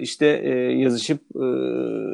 işte 0.00 0.26
e, 0.44 0.50
yazışıp 0.72 1.20
e, 1.36 1.44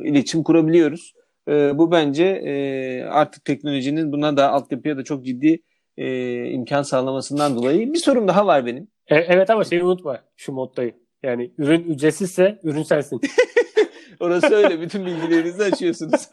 iletişim 0.08 0.42
kurabiliyoruz. 0.42 1.14
E, 1.48 1.78
bu 1.78 1.90
bence 1.90 2.24
e, 2.24 3.02
artık 3.02 3.44
teknolojinin 3.44 4.12
buna 4.12 4.36
da 4.36 4.52
altyapıya 4.52 4.96
da 4.96 5.04
çok 5.04 5.24
ciddi 5.24 5.62
e, 5.96 6.44
imkan 6.50 6.82
sağlamasından 6.82 7.56
dolayı. 7.56 7.92
Bir 7.92 7.98
sorum 7.98 8.28
daha 8.28 8.46
var 8.46 8.66
benim. 8.66 8.88
E, 9.06 9.16
evet 9.16 9.50
ama 9.50 9.64
şeyi 9.64 9.84
unutma 9.84 10.20
şu 10.36 10.52
moddayı. 10.52 10.94
Yani 11.22 11.52
ürün 11.58 11.84
ücretsizse 11.84 12.60
ürün 12.62 12.82
sensin. 12.82 13.20
Orası 14.20 14.54
öyle. 14.54 14.80
Bütün 14.80 15.06
bilgilerinizi 15.06 15.64
açıyorsunuz. 15.64 16.28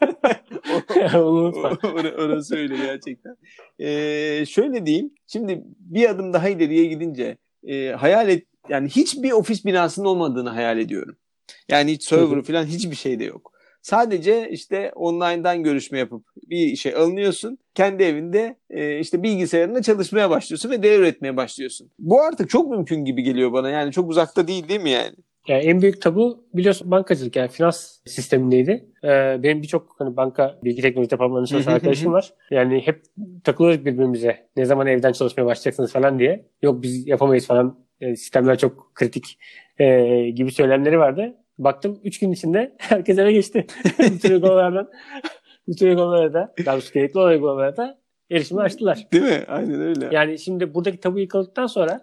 orası 2.18 2.56
öyle 2.56 2.76
gerçekten. 2.76 3.36
Ee, 3.78 4.44
şöyle 4.46 4.86
diyeyim. 4.86 5.10
Şimdi 5.26 5.62
bir 5.78 6.10
adım 6.10 6.32
daha 6.32 6.48
ileriye 6.48 6.86
gidince 6.86 7.36
e, 7.66 7.88
hayal 7.88 8.28
et 8.28 8.46
yani 8.68 8.88
hiçbir 8.88 9.32
ofis 9.32 9.64
binasının 9.64 10.06
olmadığını 10.06 10.50
hayal 10.50 10.78
ediyorum. 10.78 11.16
Yani 11.68 11.92
hiç 11.92 12.04
server 12.04 12.42
falan 12.42 12.64
hiçbir 12.64 12.96
şey 12.96 13.18
de 13.18 13.24
yok. 13.24 13.55
Sadece 13.86 14.48
işte 14.50 14.92
online'dan 14.94 15.62
görüşme 15.62 15.98
yapıp 15.98 16.26
bir 16.50 16.76
şey 16.76 16.94
alınıyorsun. 16.94 17.58
Kendi 17.74 18.02
evinde 18.02 18.56
e, 18.70 18.98
işte 18.98 19.22
bilgisayarında 19.22 19.82
çalışmaya 19.82 20.30
başlıyorsun 20.30 20.70
ve 20.70 20.82
değer 20.82 20.98
üretmeye 20.98 21.36
başlıyorsun. 21.36 21.90
Bu 21.98 22.22
artık 22.22 22.50
çok 22.50 22.70
mümkün 22.70 23.04
gibi 23.04 23.22
geliyor 23.22 23.52
bana. 23.52 23.70
Yani 23.70 23.92
çok 23.92 24.10
uzakta 24.10 24.48
değil 24.48 24.68
değil 24.68 24.80
mi 24.80 24.90
yani? 24.90 25.14
Yani 25.48 25.64
en 25.64 25.82
büyük 25.82 26.02
tabu 26.02 26.44
biliyorsun 26.54 26.90
bankacılık 26.90 27.36
yani 27.36 27.48
finans 27.48 27.98
sistemindeydi. 28.06 28.86
Ee, 29.04 29.42
benim 29.42 29.62
birçok 29.62 29.94
hani 29.98 30.16
banka 30.16 30.58
bilgi 30.64 30.82
teknoloji 30.82 31.10
departmanında 31.10 31.46
çalışan 31.46 31.72
arkadaşım 31.72 32.12
var. 32.12 32.32
Yani 32.50 32.80
hep 32.86 33.02
takılıyoruz 33.44 33.84
birbirimize. 33.84 34.48
Ne 34.56 34.64
zaman 34.64 34.86
evden 34.86 35.12
çalışmaya 35.12 35.46
başlayacaksınız 35.46 35.92
falan 35.92 36.18
diye. 36.18 36.46
Yok 36.62 36.82
biz 36.82 37.06
yapamayız 37.06 37.46
falan. 37.46 37.86
Yani 38.00 38.16
sistemler 38.16 38.58
çok 38.58 38.94
kritik 38.94 39.38
e, 39.78 40.06
gibi 40.30 40.52
söylemleri 40.52 40.98
vardı. 40.98 41.36
Baktım 41.58 42.00
3 42.04 42.18
gün 42.18 42.32
içinde 42.32 42.76
herkes 42.78 43.18
eve 43.18 43.32
geçti. 43.32 43.66
bütün 43.98 44.30
uygulamalardan. 44.30 44.90
bütün 45.68 45.86
uygulamalarda, 45.86 46.54
daha 46.66 46.74
doğrusu 46.74 46.92
gerekli 46.92 47.18
olan 47.18 47.30
uygulamalarda 47.30 47.98
erişimi 48.30 48.60
açtılar. 48.60 49.06
Değil 49.12 49.24
mi? 49.24 49.44
Aynen 49.48 49.80
öyle. 49.80 50.08
Yani 50.12 50.38
şimdi 50.38 50.74
buradaki 50.74 51.00
tabu 51.00 51.18
yıkıldıktan 51.18 51.66
sonra 51.66 52.00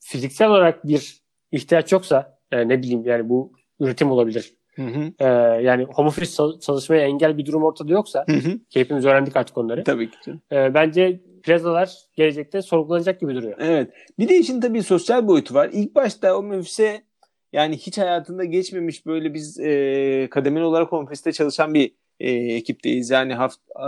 fiziksel 0.00 0.48
olarak 0.48 0.86
bir 0.86 1.22
ihtiyaç 1.52 1.92
yoksa 1.92 2.38
yani 2.52 2.68
ne 2.68 2.82
bileyim 2.82 3.04
yani 3.04 3.28
bu 3.28 3.52
üretim 3.80 4.10
olabilir. 4.10 4.54
Hı 4.74 4.82
hı. 4.82 5.12
Ee, 5.18 5.26
yani 5.62 5.84
home 5.84 6.08
office 6.08 6.32
çalışmaya 6.60 7.02
engel 7.02 7.38
bir 7.38 7.46
durum 7.46 7.64
ortada 7.64 7.92
yoksa 7.92 8.24
Hı 8.28 8.36
hı. 8.36 8.58
ki 8.70 8.80
hepimiz 8.80 9.04
öğrendik 9.04 9.36
artık 9.36 9.58
onları. 9.58 9.84
Tabii 9.84 10.10
ki. 10.10 10.34
Ee, 10.52 10.74
bence 10.74 11.20
plazalar 11.42 11.96
gelecekte 12.16 12.62
sorgulanacak 12.62 13.20
gibi 13.20 13.34
duruyor. 13.34 13.56
Evet. 13.58 13.90
Bir 14.18 14.28
de 14.28 14.38
işin 14.38 14.60
tabii 14.60 14.82
sosyal 14.82 15.28
boyutu 15.28 15.54
var. 15.54 15.70
İlk 15.72 15.94
başta 15.94 16.36
o 16.36 16.56
ofise 16.56 17.02
yani 17.52 17.76
hiç 17.76 17.98
hayatında 17.98 18.44
geçmemiş 18.44 19.06
böyle 19.06 19.34
biz 19.34 19.60
e, 19.60 20.28
kademeli 20.30 20.64
olarak 20.64 20.92
home 20.92 21.04
office'te 21.04 21.32
çalışan 21.32 21.74
bir 21.74 21.92
e, 22.20 22.30
ekipteyiz. 22.32 23.10
Yani 23.10 23.34
haft, 23.34 23.58
e, 23.76 23.82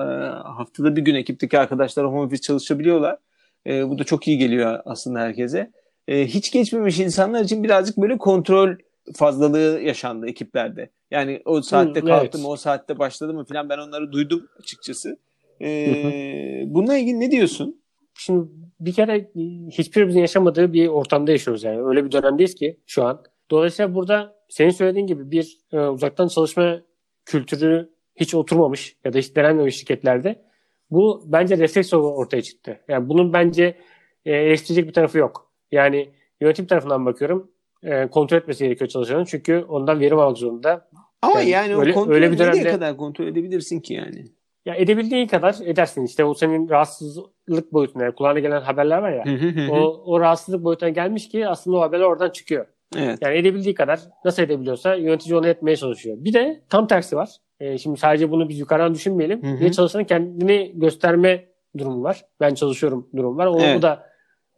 haftada 0.44 0.96
bir 0.96 1.02
gün 1.02 1.14
ekipteki 1.14 1.58
arkadaşlar 1.58 2.06
home 2.06 2.20
office 2.20 2.42
çalışabiliyorlar. 2.42 3.18
E, 3.66 3.88
bu 3.88 3.98
da 3.98 4.04
çok 4.04 4.28
iyi 4.28 4.38
geliyor 4.38 4.80
aslında 4.84 5.20
herkese. 5.20 5.70
E, 6.08 6.26
hiç 6.26 6.52
geçmemiş 6.52 6.98
insanlar 6.98 7.44
için 7.44 7.64
birazcık 7.64 7.96
böyle 7.96 8.18
kontrol 8.18 8.74
fazlalığı 9.14 9.80
yaşandı 9.80 10.26
ekiplerde. 10.26 10.90
Yani 11.10 11.42
o 11.44 11.62
saatte 11.62 12.00
Hı, 12.00 12.04
kalktı 12.04 12.38
evet. 12.38 12.46
o 12.48 12.56
saatte 12.56 12.98
başladı 12.98 13.34
mı 13.34 13.44
falan 13.44 13.68
ben 13.68 13.78
onları 13.78 14.12
duydum 14.12 14.48
açıkçası. 14.58 15.18
E, 15.62 16.64
bununla 16.66 16.96
ilgili 16.96 17.20
ne 17.20 17.30
diyorsun? 17.30 17.80
Şimdi 18.14 18.48
bir 18.80 18.92
kere 18.92 19.30
hiçbirimizin 19.70 20.20
yaşamadığı 20.20 20.72
bir 20.72 20.88
ortamda 20.88 21.30
yaşıyoruz 21.30 21.64
yani. 21.64 21.82
Öyle 21.82 22.04
bir 22.04 22.12
dönemdeyiz 22.12 22.54
ki 22.54 22.76
şu 22.86 23.04
an. 23.04 23.22
Dolayısıyla 23.50 23.94
burada 23.94 24.36
senin 24.48 24.70
söylediğin 24.70 25.06
gibi 25.06 25.30
bir 25.30 25.58
e, 25.72 25.78
uzaktan 25.80 26.28
çalışma 26.28 26.80
kültürü 27.24 27.90
hiç 28.16 28.34
oturmamış 28.34 28.96
ya 29.04 29.12
da 29.12 29.18
hiç 29.18 29.36
denenmemiş 29.36 29.76
şirketlerde 29.76 30.42
bu 30.90 31.22
bence 31.26 31.58
refleks 31.58 31.94
ortaya 31.94 32.42
çıktı. 32.42 32.80
Yani 32.88 33.08
bunun 33.08 33.32
bence 33.32 33.76
e, 34.24 34.32
eleştirecek 34.32 34.88
bir 34.88 34.92
tarafı 34.92 35.18
yok. 35.18 35.52
Yani 35.72 36.10
yönetim 36.40 36.66
tarafından 36.66 37.06
bakıyorum 37.06 37.50
e, 37.82 38.06
kontrol 38.06 38.38
etmesi 38.38 38.64
gerekiyor 38.64 38.88
çalışanın 38.88 39.24
çünkü 39.24 39.64
ondan 39.68 40.00
verim 40.00 40.18
almak 40.18 40.38
zorunda. 40.38 40.88
Ama 41.22 41.40
Yani 41.40 41.50
yani, 41.50 41.76
öyle- 41.76 41.90
o 41.90 41.94
kontrolü 41.94 42.14
öyle 42.14 42.32
bir 42.32 42.38
dönemde- 42.38 42.70
kadar 42.70 42.96
kontrol 42.96 43.26
edebilirsin 43.26 43.80
ki 43.80 43.94
yani? 43.94 44.24
Ya 44.66 44.74
edebildiğin 44.74 45.26
kadar 45.26 45.56
edersin. 45.64 46.04
İşte 46.04 46.24
o 46.24 46.34
senin 46.34 46.68
rahatsızlık 46.68 47.72
boyutuna, 47.72 48.04
yani 48.04 48.14
kulağına 48.14 48.38
gelen 48.38 48.60
haberler 48.60 48.98
var 48.98 49.12
ya. 49.12 49.24
o, 49.70 50.02
o 50.04 50.20
rahatsızlık 50.20 50.64
boyutuna 50.64 50.88
gelmiş 50.88 51.28
ki 51.28 51.48
aslında 51.48 51.76
o 51.76 51.80
haberler 51.80 52.04
oradan 52.04 52.30
çıkıyor. 52.30 52.66
Evet. 52.96 53.18
Yani 53.22 53.36
edebildiği 53.36 53.74
kadar 53.74 54.00
nasıl 54.24 54.42
edebiliyorsa 54.42 54.94
yönetici 54.94 55.36
onu 55.36 55.46
etmeye 55.46 55.76
çalışıyor. 55.76 56.16
Bir 56.20 56.32
de 56.32 56.60
tam 56.68 56.86
tersi 56.86 57.16
var. 57.16 57.30
Ee, 57.60 57.78
şimdi 57.78 57.98
sadece 57.98 58.30
bunu 58.30 58.48
biz 58.48 58.58
yukarıdan 58.58 58.94
düşünmeyelim. 58.94 59.42
Hı 59.42 59.46
hı. 59.46 59.60
Bir 59.60 59.72
çalışanın 59.72 60.04
kendini 60.04 60.72
gösterme 60.74 61.44
durumu 61.78 62.02
var. 62.02 62.24
Ben 62.40 62.54
çalışıyorum 62.54 63.08
durum 63.16 63.38
var. 63.38 63.46
O, 63.46 63.58
Evet. 63.60 63.78
Bu 63.78 63.82
da 63.82 64.06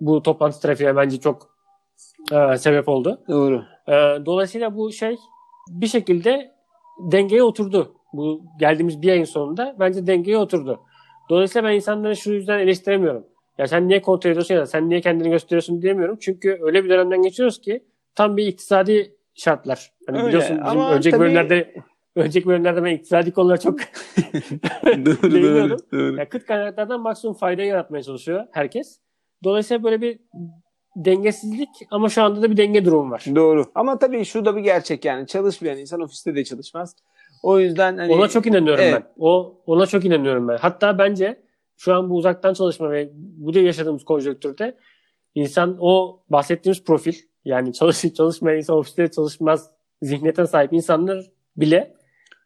bu 0.01 0.23
toplantı 0.23 0.61
trafiğe 0.61 0.97
bence 0.97 1.21
çok 1.21 1.57
e, 2.33 2.59
sebep 2.59 2.89
oldu. 2.89 3.21
Doğru. 3.29 3.65
E, 3.89 3.93
dolayısıyla 4.27 4.77
bu 4.77 4.93
şey 4.93 5.17
bir 5.69 5.87
şekilde 5.87 6.53
dengeye 6.99 7.43
oturdu. 7.43 7.95
Bu 8.13 8.43
geldiğimiz 8.59 9.03
bir 9.03 9.11
ayın 9.13 9.25
sonunda 9.25 9.77
bence 9.79 10.07
dengeye 10.07 10.39
oturdu. 10.39 10.81
Dolayısıyla 11.31 11.69
ben 11.69 11.75
insanları 11.75 12.17
şu 12.17 12.33
yüzden 12.33 12.59
eleştiremiyorum. 12.59 13.27
Ya 13.59 13.67
sen 13.67 13.89
niye 13.89 14.03
kontrol 14.03 14.31
ediyorsun 14.31 14.55
ya 14.55 14.61
da 14.61 14.67
sen 14.67 14.89
niye 14.89 15.01
kendini 15.01 15.31
gösteriyorsun 15.31 15.83
diyemiyorum. 15.83 16.17
Çünkü 16.21 16.59
öyle 16.63 16.85
bir 16.85 16.91
dönemden 16.91 17.23
geçiyoruz 17.23 17.61
ki 17.61 17.85
tam 18.15 18.37
bir 18.37 18.47
iktisadi 18.47 19.17
şartlar. 19.35 19.93
Hani 20.07 20.17
Öyle, 20.19 20.29
biliyorsun 20.29 20.57
bizim 20.57 20.67
ama 20.67 20.95
önceki 20.95 21.11
tabii- 21.11 21.21
bölümlerde 21.25 21.75
önceki 22.17 22.47
bölümlerde 22.47 22.85
ben 22.85 22.95
iktisadi 22.95 23.33
konulara 23.33 23.57
çok 23.59 23.79
doğru, 24.87 25.33
doğru, 25.33 25.77
doğru. 25.93 26.17
ya 26.19 26.29
kıt 26.29 26.47
kaynaklardan 26.47 27.01
maksimum 27.01 27.37
faydayı 27.37 27.69
yaratmaya 27.69 28.03
çalışıyor 28.03 28.47
herkes. 28.53 28.99
Dolayısıyla 29.45 29.83
böyle 29.85 30.01
bir 30.01 30.19
dengesizlik 30.97 31.69
ama 31.91 32.09
şu 32.09 32.23
anda 32.23 32.43
da 32.43 32.51
bir 32.51 32.57
denge 32.57 32.85
durumu 32.85 33.11
var. 33.11 33.25
Doğru. 33.35 33.65
Ama 33.75 33.99
tabii 33.99 34.25
şu 34.25 34.45
da 34.45 34.57
bir 34.57 34.61
gerçek 34.61 35.05
yani. 35.05 35.27
Çalışmayan 35.27 35.79
insan 35.79 36.01
ofiste 36.01 36.35
de 36.35 36.45
çalışmaz. 36.45 36.97
O 37.43 37.59
yüzden 37.61 37.97
hani 37.99 38.13
Ona 38.13 38.29
çok 38.29 38.47
inanıyorum 38.47 38.85
Evet. 38.85 38.95
ben. 39.03 39.13
O 39.19 39.61
ona 39.67 39.87
çok 39.87 40.05
inanıyorum 40.05 40.49
ben. 40.49 40.57
Hatta 40.57 40.99
bence 40.99 41.43
şu 41.77 41.95
an 41.95 42.11
bu 42.11 42.15
uzaktan 42.17 42.55
çalışma 42.55 42.91
ve 42.91 43.11
bu 43.15 43.55
da 43.55 43.61
yaşadığımız 43.61 44.05
konjonktürde 44.05 44.77
insan 45.35 45.77
o 45.81 46.21
bahsettiğimiz 46.31 46.85
profil 46.85 47.15
yani 47.45 47.73
çalışıp 47.73 48.17
çalışmayan 48.17 48.59
insan 48.59 48.77
ofiste 48.77 49.11
çalışmaz 49.11 49.71
zihniyete 50.03 50.47
sahip 50.47 50.73
insanlar 50.73 51.31
bile 51.57 51.95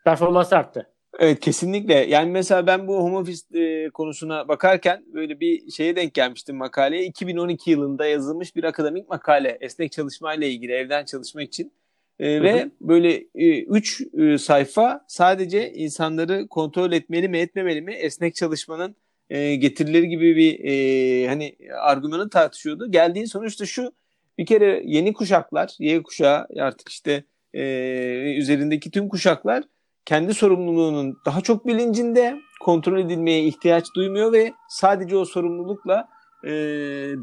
performansı 0.04 0.56
arttı. 0.56 0.86
Evet 1.18 1.40
kesinlikle. 1.40 1.94
Yani 1.94 2.30
mesela 2.30 2.66
ben 2.66 2.88
bu 2.88 2.96
home 2.96 3.16
office 3.16 3.58
e, 3.60 3.90
konusuna 3.90 4.48
bakarken 4.48 5.04
böyle 5.14 5.40
bir 5.40 5.70
şeye 5.70 5.96
denk 5.96 6.14
gelmiştim 6.14 6.56
makaleye. 6.56 7.04
2012 7.04 7.70
yılında 7.70 8.06
yazılmış 8.06 8.56
bir 8.56 8.64
akademik 8.64 9.08
makale. 9.08 9.58
Esnek 9.60 9.92
çalışma 9.92 10.34
ile 10.34 10.50
ilgili 10.50 10.72
evden 10.72 11.04
çalışma 11.04 11.42
için. 11.42 11.72
E, 12.20 12.38
Hı 12.38 12.42
ve 12.42 12.70
böyle 12.80 13.24
3 13.34 14.02
sayfa 14.40 15.04
sadece 15.08 15.72
insanları 15.72 16.48
kontrol 16.48 16.92
etmeli 16.92 17.28
mi 17.28 17.38
etmemeli 17.38 17.82
mi 17.82 17.92
esnek 17.92 18.34
çalışmanın 18.34 18.96
e, 19.30 19.56
getirileri 19.56 20.08
gibi 20.08 20.36
bir 20.36 20.64
e, 20.64 21.28
hani 21.28 21.56
argümanı 21.80 22.30
tartışıyordu. 22.30 22.90
Geldiği 22.90 23.26
sonuç 23.26 23.60
da 23.60 23.66
şu 23.66 23.92
bir 24.38 24.47
kere 24.47 24.83
yeni 24.85 25.12
kuşaklar 25.12 25.76
Y 25.78 26.02
kuşağı 26.02 26.47
artık 26.61 26.88
işte 26.88 27.25
e, 27.55 27.62
üzerindeki 28.38 28.90
tüm 28.90 29.09
kuşaklar 29.09 29.64
kendi 30.05 30.35
sorumluluğunun 30.35 31.19
daha 31.26 31.40
çok 31.40 31.66
bilincinde 31.66 32.37
kontrol 32.61 32.99
edilmeye 32.99 33.45
ihtiyaç 33.45 33.85
duymuyor 33.97 34.33
ve 34.33 34.52
sadece 34.69 35.16
o 35.16 35.25
sorumlulukla 35.25 36.09
e, 36.45 36.50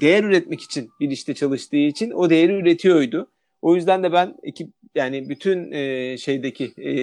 değer 0.02 0.24
üretmek 0.24 0.62
için 0.62 0.90
bir 1.00 1.12
işte 1.12 1.34
çalıştığı 1.34 1.76
için 1.76 2.12
o 2.12 2.30
değeri 2.30 2.54
üretiyordu. 2.54 3.28
O 3.62 3.76
yüzden 3.76 4.04
de 4.04 4.12
ben 4.12 4.36
ekip 4.44 4.70
yani 4.96 5.30
bütün 5.30 5.72
e, 5.72 6.18
şeydeki 6.18 6.74
e, 6.78 6.94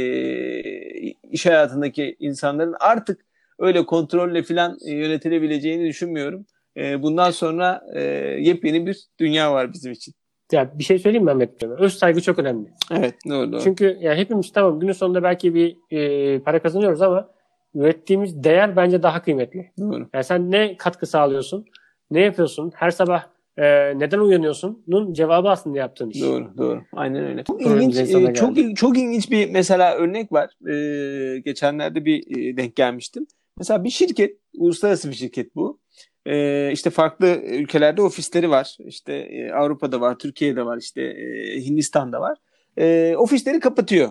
iş 1.30 1.46
hayatındaki 1.46 2.16
insanların 2.18 2.74
artık 2.80 3.26
öyle 3.58 3.86
kontrolle 3.86 4.42
falan 4.42 4.78
e, 4.86 4.92
yönetilebileceğini 4.92 5.88
düşünmüyorum. 5.88 6.46
E, 6.80 7.02
bundan 7.02 7.30
sonra 7.30 7.82
e, 7.94 8.00
yepyeni 8.40 8.86
bir 8.86 9.04
dünya 9.20 9.52
var 9.52 9.72
bizim 9.72 9.92
için. 9.92 10.14
Ya 10.52 10.72
bir 10.78 10.84
şey 10.84 10.98
söyleyeyim 10.98 11.24
mi 11.24 11.34
Mehmet? 11.34 11.62
Öz 11.62 11.94
saygı 11.98 12.20
çok 12.20 12.38
önemli. 12.38 12.68
Evet 12.92 13.14
doğru 13.28 13.52
doğru. 13.52 13.60
Çünkü 13.60 13.98
yani 14.00 14.18
hepimiz 14.18 14.52
tamam 14.52 14.80
günün 14.80 14.92
sonunda 14.92 15.22
belki 15.22 15.54
bir 15.54 15.76
e, 15.90 16.38
para 16.40 16.62
kazanıyoruz 16.62 17.02
ama 17.02 17.28
ürettiğimiz 17.74 18.44
değer 18.44 18.76
bence 18.76 19.02
daha 19.02 19.22
kıymetli. 19.22 19.70
doğru. 19.80 20.08
Yani 20.14 20.24
sen 20.24 20.50
ne 20.50 20.76
katkı 20.76 21.06
sağlıyorsun? 21.06 21.64
Ne 22.10 22.20
yapıyorsun? 22.20 22.72
Her 22.74 22.90
sabah 22.90 23.24
e, 23.56 23.64
neden 23.98 24.18
uyanıyorsun'un 24.18 25.12
cevabı 25.12 25.48
aslında 25.48 25.78
yaptığın 25.78 26.10
iş. 26.10 26.20
Doğru, 26.22 26.48
doğru. 26.58 26.82
Aynen 26.92 27.24
öyle. 27.24 27.44
Çok 27.44 27.62
ilginç, 27.62 27.96
e, 27.96 28.34
çok 28.34 28.58
il- 28.58 28.74
çok 28.74 28.98
ilginç 28.98 29.30
bir 29.30 29.50
mesela 29.50 29.94
örnek 29.94 30.32
var. 30.32 30.50
E, 30.70 31.38
geçenlerde 31.38 32.04
bir 32.04 32.36
e, 32.38 32.56
denk 32.56 32.76
gelmiştim. 32.76 33.26
Mesela 33.58 33.84
bir 33.84 33.90
şirket, 33.90 34.36
uluslararası 34.58 35.10
bir 35.10 35.14
şirket 35.14 35.56
bu. 35.56 35.80
E, 36.26 36.70
işte 36.72 36.90
farklı 36.90 37.26
ülkelerde 37.42 38.02
ofisleri 38.02 38.50
var. 38.50 38.76
İşte 38.78 39.12
e, 39.12 39.52
Avrupa'da 39.52 40.00
var, 40.00 40.18
Türkiye'de 40.18 40.66
var, 40.66 40.78
işte 40.78 41.02
e, 41.02 41.60
Hindistan'da 41.60 42.20
var. 42.20 42.38
E, 42.78 43.14
ofisleri 43.16 43.60
kapatıyor. 43.60 44.10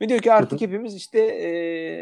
Ve 0.00 0.08
diyor 0.08 0.20
ki 0.20 0.32
artık 0.32 0.60
hepimiz 0.60 0.94
işte 0.94 1.20
e, 1.20 1.48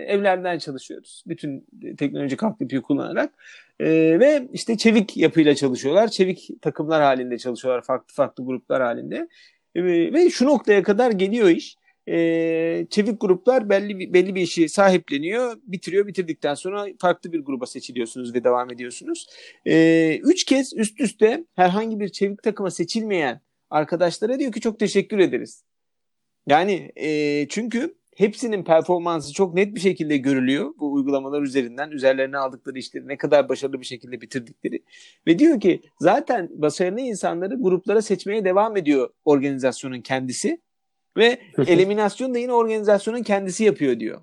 evlerden 0.08 0.58
çalışıyoruz. 0.58 1.24
Bütün 1.26 1.66
teknolojik 1.98 2.42
altyapıyı 2.42 2.82
kullanarak. 2.82 3.34
E, 3.80 3.86
ve 4.20 4.48
işte 4.52 4.76
çevik 4.76 5.16
yapıyla 5.16 5.54
çalışıyorlar. 5.54 6.08
Çevik 6.08 6.48
takımlar 6.62 7.02
halinde 7.02 7.38
çalışıyorlar. 7.38 7.82
Farklı 7.82 8.14
farklı 8.14 8.44
gruplar 8.44 8.82
halinde. 8.82 9.28
E, 9.74 9.84
ve 9.84 10.30
şu 10.30 10.46
noktaya 10.46 10.82
kadar 10.82 11.10
geliyor 11.10 11.48
iş. 11.48 11.76
E, 12.10 12.86
çevik 12.90 13.20
gruplar 13.20 13.68
belli 13.70 14.12
belli 14.14 14.34
bir 14.34 14.42
işi 14.42 14.68
sahipleniyor, 14.68 15.56
bitiriyor. 15.62 16.06
Bitirdikten 16.06 16.54
sonra 16.54 16.86
farklı 17.00 17.32
bir 17.32 17.40
gruba 17.40 17.66
seçiliyorsunuz 17.66 18.34
ve 18.34 18.44
devam 18.44 18.72
ediyorsunuz. 18.72 19.26
E, 19.66 20.16
üç 20.18 20.44
kez 20.44 20.72
üst 20.76 21.00
üste 21.00 21.44
herhangi 21.56 22.00
bir 22.00 22.08
çevik 22.08 22.42
takıma 22.42 22.70
seçilmeyen 22.70 23.40
arkadaşlara 23.70 24.38
diyor 24.38 24.52
ki 24.52 24.60
çok 24.60 24.78
teşekkür 24.78 25.18
ederiz. 25.18 25.64
Yani 26.46 26.92
e, 26.96 27.48
çünkü 27.48 27.94
hepsinin 28.16 28.64
performansı 28.64 29.32
çok 29.32 29.54
net 29.54 29.74
bir 29.74 29.80
şekilde 29.80 30.16
görülüyor 30.16 30.74
bu 30.78 30.92
uygulamalar 30.92 31.42
üzerinden. 31.42 31.90
Üzerlerine 31.90 32.38
aldıkları 32.38 32.78
işleri 32.78 33.08
ne 33.08 33.16
kadar 33.16 33.48
başarılı 33.48 33.80
bir 33.80 33.86
şekilde 33.86 34.20
bitirdikleri. 34.20 34.82
Ve 35.26 35.38
diyor 35.38 35.60
ki 35.60 35.82
zaten 36.00 36.48
başarılı 36.52 37.00
insanları 37.00 37.54
gruplara 37.54 38.02
seçmeye 38.02 38.44
devam 38.44 38.76
ediyor 38.76 39.10
organizasyonun 39.24 40.00
kendisi. 40.00 40.60
Ve 41.16 41.38
eliminasyon 41.66 42.34
da 42.34 42.38
yine 42.38 42.52
organizasyonun 42.52 43.22
kendisi 43.22 43.64
yapıyor 43.64 44.00
diyor. 44.00 44.20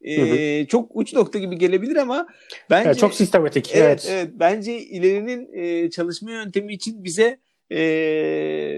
E, 0.00 0.66
çok 0.66 0.96
uç 0.96 1.14
nokta 1.14 1.38
gibi 1.38 1.58
gelebilir 1.58 1.96
ama 1.96 2.26
bence 2.70 2.88
Evet, 2.88 2.98
çok 2.98 3.14
sistematik. 3.14 3.70
Evet, 3.74 3.84
Evet. 3.84 4.08
evet. 4.10 4.30
Bence 4.40 4.78
ilerinin 4.78 5.48
e, 5.52 5.90
çalışma 5.90 6.30
yöntemi 6.30 6.72
için 6.74 7.04
bize 7.04 7.38
e, 7.72 7.78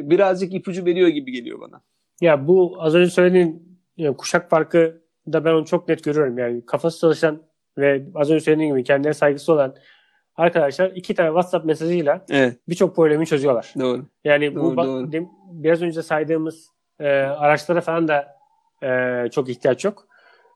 birazcık 0.02 0.54
ipucu 0.54 0.84
veriyor 0.84 1.08
gibi 1.08 1.32
geliyor 1.32 1.60
bana. 1.60 1.80
Ya 2.20 2.46
bu 2.48 2.76
az 2.78 2.94
önce 2.94 3.10
söylediğin 3.10 3.78
yani 3.96 4.16
kuşak 4.16 4.50
farkı 4.50 5.02
da 5.32 5.44
ben 5.44 5.52
onu 5.52 5.66
çok 5.66 5.88
net 5.88 6.04
görüyorum. 6.04 6.38
Yani 6.38 6.66
kafası 6.66 7.00
çalışan 7.00 7.42
ve 7.78 8.02
az 8.14 8.30
önce 8.30 8.44
söylediğim 8.44 8.74
gibi 8.76 8.84
kendine 8.84 9.14
saygısı 9.14 9.52
olan 9.52 9.76
arkadaşlar 10.36 10.90
iki 10.94 11.14
tane 11.14 11.28
WhatsApp 11.28 11.66
mesajıyla 11.66 12.24
Evet, 12.30 12.56
birçok 12.68 12.96
problemi 12.96 13.26
çözüyorlar. 13.26 13.74
doğru. 13.78 14.06
Yani 14.24 14.54
Doğru, 14.54 14.64
bu 14.64 14.76
doğru. 14.76 15.10
biraz 15.52 15.82
önce 15.82 16.02
saydığımız 16.02 16.68
e, 17.00 17.08
araçlara 17.18 17.80
falan 17.80 18.08
da 18.08 18.36
e, 18.82 19.30
çok 19.30 19.48
ihtiyaç 19.48 19.84
yok. 19.84 20.08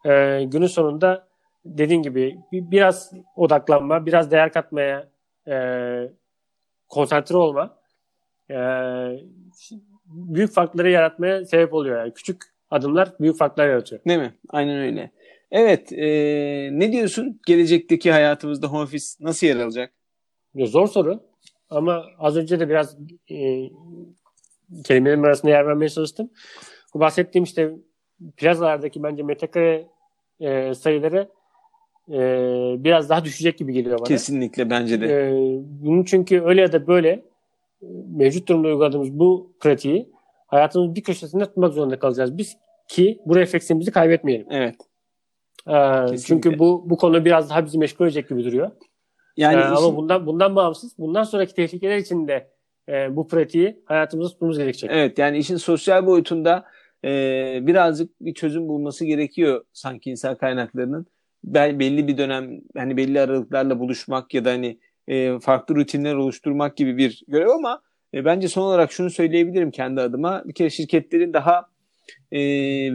E, 0.04 0.44
günün 0.44 0.66
sonunda 0.66 1.28
dediğin 1.64 2.02
gibi 2.02 2.38
bir- 2.52 2.70
biraz 2.70 3.12
odaklanma, 3.36 4.06
biraz 4.06 4.30
değer 4.30 4.52
katmaya 4.52 5.08
e, 5.48 5.54
konsantre 6.88 7.36
olma 7.36 7.78
e, 8.50 8.56
büyük 10.06 10.52
farkları 10.52 10.90
yaratmaya 10.90 11.44
sebep 11.44 11.74
oluyor. 11.74 11.98
Yani 12.00 12.12
küçük 12.14 12.42
adımlar 12.70 13.12
büyük 13.20 13.38
farklar 13.38 13.68
yaratıyor. 13.68 14.04
Değil 14.08 14.18
mi? 14.18 14.34
Aynen 14.48 14.76
öyle. 14.78 15.10
Evet, 15.50 15.92
e, 15.92 16.06
ne 16.72 16.92
diyorsun? 16.92 17.40
Gelecekteki 17.46 18.12
hayatımızda 18.12 18.66
home 18.66 18.82
office 18.82 19.04
nasıl 19.20 19.46
yer 19.46 19.56
alacak? 19.56 19.92
Zor 20.54 20.86
soru 20.86 21.22
ama 21.70 22.04
az 22.18 22.36
önce 22.36 22.60
de 22.60 22.68
biraz 22.68 22.96
e, 23.30 23.36
kelimelerin 24.84 25.22
arasında 25.22 25.50
yer 25.52 25.66
vermeye 25.66 25.88
çalıştım. 25.88 26.30
Bu 26.94 27.00
bahsettiğim 27.00 27.44
işte 27.44 27.70
plazalardaki 28.36 29.02
bence 29.02 29.22
metrekare 29.22 29.86
e, 30.40 30.74
sayıları 30.74 31.28
e, 32.08 32.18
biraz 32.84 33.08
daha 33.08 33.24
düşecek 33.24 33.58
gibi 33.58 33.72
geliyor 33.72 33.98
bana. 33.98 34.06
Kesinlikle 34.08 34.70
bence 34.70 35.00
de. 35.00 35.06
E, 35.06 35.32
bunun 35.62 36.04
çünkü 36.04 36.40
öyle 36.42 36.60
ya 36.60 36.72
da 36.72 36.86
böyle 36.86 37.08
e, 37.82 37.86
mevcut 38.16 38.48
durumda 38.48 38.68
uyguladığımız 38.68 39.18
bu 39.18 39.52
pratiği 39.60 40.10
hayatımızın 40.46 40.94
bir 40.94 41.02
köşesinde 41.02 41.44
tutmak 41.44 41.72
zorunda 41.72 41.98
kalacağız 41.98 42.38
biz 42.38 42.56
ki 42.88 43.20
bu 43.26 43.36
refleksimizi 43.36 43.90
kaybetmeyelim. 43.90 44.46
Evet. 44.50 44.74
E, 45.66 45.72
Kesinlikle. 45.72 46.18
çünkü 46.18 46.58
bu 46.58 46.90
bu 46.90 46.96
konu 46.96 47.24
biraz 47.24 47.50
daha 47.50 47.64
bizi 47.66 47.78
meşgul 47.78 48.04
edecek 48.04 48.28
gibi 48.28 48.44
duruyor. 48.44 48.70
Yani 49.36 49.56
Ee, 49.56 49.60
işin- 49.60 49.74
ama 49.76 49.96
bundan 49.96 50.26
bundan 50.26 50.56
bağımsız 50.56 50.98
bundan 50.98 51.22
sonraki 51.22 51.54
tehlikeler 51.54 51.96
için 51.96 52.28
de 52.28 52.50
e, 52.90 53.16
bu 53.16 53.28
pratiği 53.28 53.80
hayatımızda 53.84 54.32
tutmamız 54.32 54.58
gerekecek. 54.58 54.90
Evet 54.92 55.18
yani 55.18 55.38
işin 55.38 55.56
sosyal 55.56 56.06
boyutunda 56.06 56.64
e, 57.04 57.10
birazcık 57.62 58.20
bir 58.20 58.34
çözüm 58.34 58.68
bulması 58.68 59.04
gerekiyor 59.04 59.64
sanki 59.72 60.10
insan 60.10 60.36
kaynaklarının. 60.36 61.06
Bel- 61.44 61.78
belli 61.78 62.08
bir 62.08 62.18
dönem 62.18 62.60
hani 62.76 62.96
belli 62.96 63.20
aralıklarla 63.20 63.78
buluşmak 63.78 64.34
ya 64.34 64.44
da 64.44 64.50
hani 64.50 64.78
e, 65.08 65.38
farklı 65.38 65.74
rutinler 65.74 66.14
oluşturmak 66.14 66.76
gibi 66.76 66.96
bir 66.96 67.22
görev 67.28 67.48
ama 67.48 67.82
e, 68.14 68.24
bence 68.24 68.48
son 68.48 68.62
olarak 68.62 68.92
şunu 68.92 69.10
söyleyebilirim 69.10 69.70
kendi 69.70 70.00
adıma. 70.00 70.42
Bir 70.46 70.54
kere 70.54 70.70
şirketlerin 70.70 71.32
daha 71.32 71.66
e, 72.32 72.40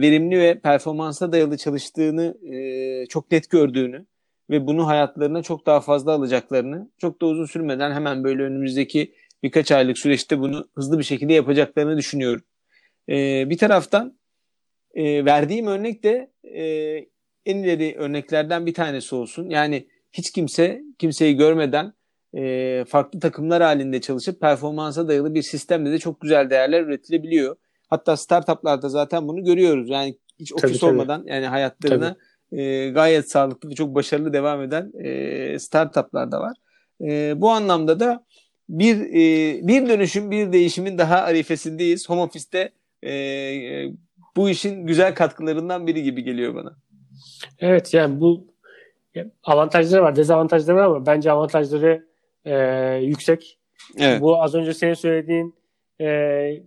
verimli 0.00 0.38
ve 0.38 0.58
performansa 0.58 1.32
dayalı 1.32 1.56
çalıştığını 1.56 2.36
e, 2.54 3.06
çok 3.06 3.30
net 3.30 3.50
gördüğünü 3.50 4.06
ve 4.50 4.66
bunu 4.66 4.86
hayatlarına 4.86 5.42
çok 5.42 5.66
daha 5.66 5.80
fazla 5.80 6.12
alacaklarını 6.12 6.90
çok 6.98 7.20
da 7.20 7.26
uzun 7.26 7.44
sürmeden 7.44 7.92
hemen 7.92 8.24
böyle 8.24 8.42
önümüzdeki 8.42 9.12
birkaç 9.42 9.72
aylık 9.72 9.98
süreçte 9.98 10.38
bunu 10.38 10.68
hızlı 10.74 10.98
bir 10.98 11.04
şekilde 11.04 11.32
yapacaklarını 11.32 11.96
düşünüyorum. 11.96 12.42
Ee, 13.08 13.50
bir 13.50 13.58
taraftan 13.58 14.18
e, 14.94 15.24
verdiğim 15.24 15.66
örnek 15.66 16.02
de 16.02 16.30
e, 16.44 16.64
en 17.46 17.56
ileri 17.56 17.94
örneklerden 17.98 18.66
bir 18.66 18.74
tanesi 18.74 19.14
olsun. 19.14 19.50
Yani 19.50 19.88
hiç 20.12 20.30
kimse 20.30 20.82
kimseyi 20.98 21.36
görmeden 21.36 21.92
e, 22.36 22.84
farklı 22.88 23.20
takımlar 23.20 23.62
halinde 23.62 24.00
çalışıp 24.00 24.40
performansa 24.40 25.08
dayalı 25.08 25.34
bir 25.34 25.42
sistemde 25.42 25.92
de 25.92 25.98
çok 25.98 26.20
güzel 26.20 26.50
değerler 26.50 26.82
üretilebiliyor. 26.82 27.56
Hatta 27.88 28.16
startuplarda 28.16 28.88
zaten 28.88 29.28
bunu 29.28 29.44
görüyoruz. 29.44 29.90
Yani 29.90 30.18
hiç 30.40 30.50
Tabii, 30.50 30.66
ofis 30.66 30.80
tabii. 30.80 30.90
olmadan 30.90 31.24
yani 31.26 31.46
hayatlarına 31.46 32.16
e, 32.52 32.88
gayet 32.88 33.30
sağlıklı 33.30 33.70
ve 33.70 33.74
çok 33.74 33.94
başarılı 33.94 34.32
devam 34.32 34.62
eden 34.62 34.92
e, 35.04 35.58
startuplar 35.58 36.32
da 36.32 36.40
var. 36.40 36.56
E, 37.00 37.40
bu 37.40 37.50
anlamda 37.50 38.00
da 38.00 38.24
bir 38.68 39.00
e, 39.00 39.68
bir 39.68 39.88
dönüşüm, 39.88 40.30
bir 40.30 40.52
değişimin 40.52 40.98
daha 40.98 41.16
arifesindeyiz. 41.16 42.08
Home 42.08 42.20
office'te 42.20 42.70
e, 43.02 43.12
e, 43.14 43.92
bu 44.36 44.50
işin 44.50 44.86
güzel 44.86 45.14
katkılarından 45.14 45.86
biri 45.86 46.02
gibi 46.02 46.22
geliyor 46.24 46.54
bana. 46.54 46.76
Evet 47.58 47.94
yani 47.94 48.20
bu 48.20 48.46
avantajları 49.44 50.02
var, 50.02 50.16
dezavantajları 50.16 50.76
var 50.76 50.84
ama 50.84 51.06
bence 51.06 51.30
avantajları 51.32 52.06
e, 52.44 52.54
yüksek. 52.94 53.58
Evet. 53.98 54.20
Bu 54.20 54.42
az 54.42 54.54
önce 54.54 54.74
senin 54.74 54.94
söylediğin 54.94 55.54
e, 56.00 56.62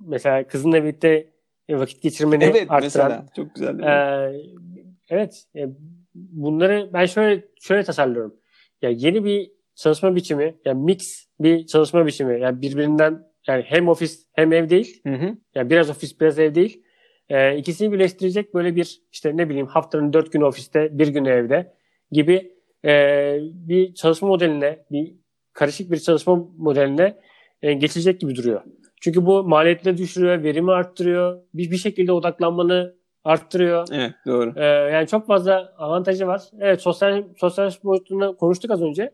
mesela 0.00 0.46
kızınla 0.46 0.82
birlikte 0.84 1.26
e, 1.68 1.78
vakit 1.78 2.02
geçirmeni 2.02 2.44
Evet 2.44 2.66
arttıran. 2.68 2.82
mesela 2.82 3.26
çok 3.36 3.54
güzel. 3.54 3.68
değil 3.78 3.78
mi? 3.78 3.90
e, 3.90 5.14
evet 5.14 5.44
e, 5.56 5.68
bunları 6.14 6.90
ben 6.92 7.06
şöyle 7.06 7.44
şöyle 7.60 7.84
tasarlıyorum. 7.84 8.34
Ya 8.82 8.90
yeni 8.90 9.24
bir 9.24 9.50
çalışma 9.74 10.16
biçimi, 10.16 10.54
yani 10.64 10.84
mix 10.84 11.26
bir 11.40 11.66
çalışma 11.66 12.06
biçimi. 12.06 12.40
Yani 12.40 12.62
birbirinden 12.62 13.22
yani 13.48 13.62
hem 13.66 13.88
ofis 13.88 14.26
hem 14.32 14.52
ev 14.52 14.68
değil. 14.68 15.00
Hı 15.06 15.14
hı. 15.14 15.36
Yani 15.54 15.70
biraz 15.70 15.90
ofis 15.90 16.20
biraz 16.20 16.38
ev 16.38 16.54
değil. 16.54 16.82
Ee, 17.28 17.56
ikisini 17.56 17.92
birleştirecek 17.92 18.54
böyle 18.54 18.76
bir 18.76 19.02
işte 19.12 19.36
ne 19.36 19.48
bileyim 19.48 19.66
haftanın 19.66 20.12
dört 20.12 20.32
günü 20.32 20.44
ofiste 20.44 20.98
bir 20.98 21.08
günü 21.08 21.28
evde 21.28 21.74
gibi 22.10 22.52
e, 22.84 23.36
bir 23.40 23.94
çalışma 23.94 24.28
modeline 24.28 24.84
bir 24.90 25.14
karışık 25.52 25.90
bir 25.90 25.98
çalışma 25.98 26.48
modeline 26.56 27.18
e, 27.62 27.72
geçilecek 27.72 28.20
gibi 28.20 28.34
duruyor. 28.34 28.62
Çünkü 29.00 29.26
bu 29.26 29.44
maliyetleri 29.44 29.98
düşürüyor, 29.98 30.42
verimi 30.42 30.72
arttırıyor, 30.72 31.42
bir, 31.54 31.70
bir 31.70 31.76
şekilde 31.76 32.12
odaklanmanı 32.12 32.94
arttırıyor. 33.24 33.88
Evet 33.92 34.12
doğru. 34.26 34.52
Ee, 34.56 34.64
yani 34.64 35.06
çok 35.06 35.26
fazla 35.26 35.74
avantajı 35.78 36.26
var. 36.26 36.42
Evet 36.60 36.82
sosyal 36.82 37.24
sosyal 37.36 37.70
boyutunu 37.84 38.36
konuştuk 38.36 38.70
az 38.70 38.82
önce. 38.82 39.10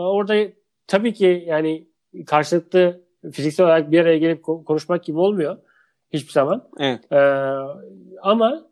Orada 0.00 0.48
tabii 0.86 1.12
ki 1.12 1.44
yani 1.46 1.86
karşılıklı 2.26 3.00
fiziksel 3.32 3.66
olarak 3.66 3.90
bir 3.90 4.00
araya 4.00 4.18
gelip 4.18 4.44
ko- 4.44 4.64
konuşmak 4.64 5.04
gibi 5.04 5.18
olmuyor 5.18 5.56
hiçbir 6.12 6.32
zaman. 6.32 6.68
Evet 6.78 7.12
Ee, 7.12 7.16
ama 8.22 8.66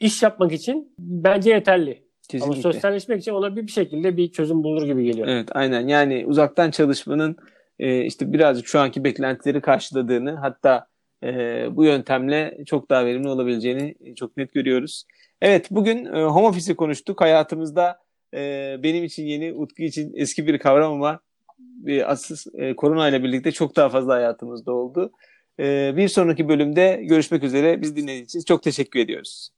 iş 0.00 0.22
yapmak 0.22 0.52
için 0.52 0.94
bence 0.98 1.50
yeterli. 1.50 2.02
kesinlikle. 2.28 2.44
Ama 2.44 2.72
sosyalleşmek 2.72 3.20
için 3.20 3.32
ona 3.32 3.56
bir, 3.56 3.66
bir 3.66 3.72
şekilde 3.72 4.16
bir 4.16 4.32
çözüm 4.32 4.64
bulur 4.64 4.86
gibi 4.86 5.04
geliyor. 5.04 5.26
Evet 5.28 5.48
aynen 5.52 5.88
yani 5.88 6.24
uzaktan 6.26 6.70
çalışmanın 6.70 7.36
e, 7.78 8.04
işte 8.04 8.32
birazcık 8.32 8.66
şu 8.66 8.80
anki 8.80 9.04
beklentileri 9.04 9.60
karşıladığını 9.60 10.32
hatta 10.32 10.86
e, 11.24 11.28
bu 11.76 11.84
yöntemle 11.84 12.58
çok 12.66 12.90
daha 12.90 13.06
verimli 13.06 13.28
olabileceğini 13.28 13.94
çok 14.16 14.36
net 14.36 14.52
görüyoruz. 14.54 15.04
Evet 15.42 15.68
bugün 15.70 16.04
e, 16.04 16.22
home 16.22 16.46
office'i 16.48 16.76
konuştuk. 16.76 17.20
Hayatımızda 17.20 17.98
e, 18.36 18.76
benim 18.82 19.04
için 19.04 19.26
yeni, 19.26 19.52
Utku 19.52 19.82
için 19.82 20.12
eski 20.16 20.46
bir 20.46 20.58
kavram 20.58 20.92
ama 20.92 21.20
bir 21.58 22.12
asıl 22.12 22.60
e, 22.60 22.76
korona 22.76 23.08
ile 23.08 23.22
birlikte 23.22 23.52
çok 23.52 23.76
daha 23.76 23.88
fazla 23.88 24.14
hayatımızda 24.14 24.72
oldu. 24.72 25.12
E, 25.60 25.96
bir 25.96 26.08
sonraki 26.08 26.48
bölümde 26.48 27.00
görüşmek 27.02 27.42
üzere. 27.42 27.82
Biz 27.82 27.96
dinlediğiniz 27.96 28.28
için 28.34 28.44
çok 28.44 28.62
teşekkür 28.62 29.00
ediyoruz. 29.00 29.50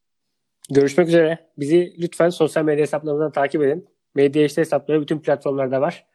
Görüşmek 0.71 1.09
üzere. 1.09 1.39
Bizi 1.59 1.95
lütfen 1.99 2.29
sosyal 2.29 2.65
medya 2.65 2.83
hesaplarımızdan 2.83 3.33
takip 3.33 3.63
edin. 3.63 3.89
Medya 4.15 4.45
işte 4.45 4.61
hesapları 4.61 5.01
bütün 5.01 5.19
platformlarda 5.19 5.81
var. 5.81 6.07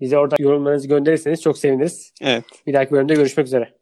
Bize 0.00 0.18
orada 0.18 0.36
yorumlarınızı 0.38 0.88
gönderirseniz 0.88 1.42
çok 1.42 1.58
seviniriz. 1.58 2.12
Evet. 2.20 2.44
Bir 2.66 2.74
dahaki 2.74 2.90
bölümde 2.90 3.14
görüşmek 3.14 3.46
üzere. 3.46 3.79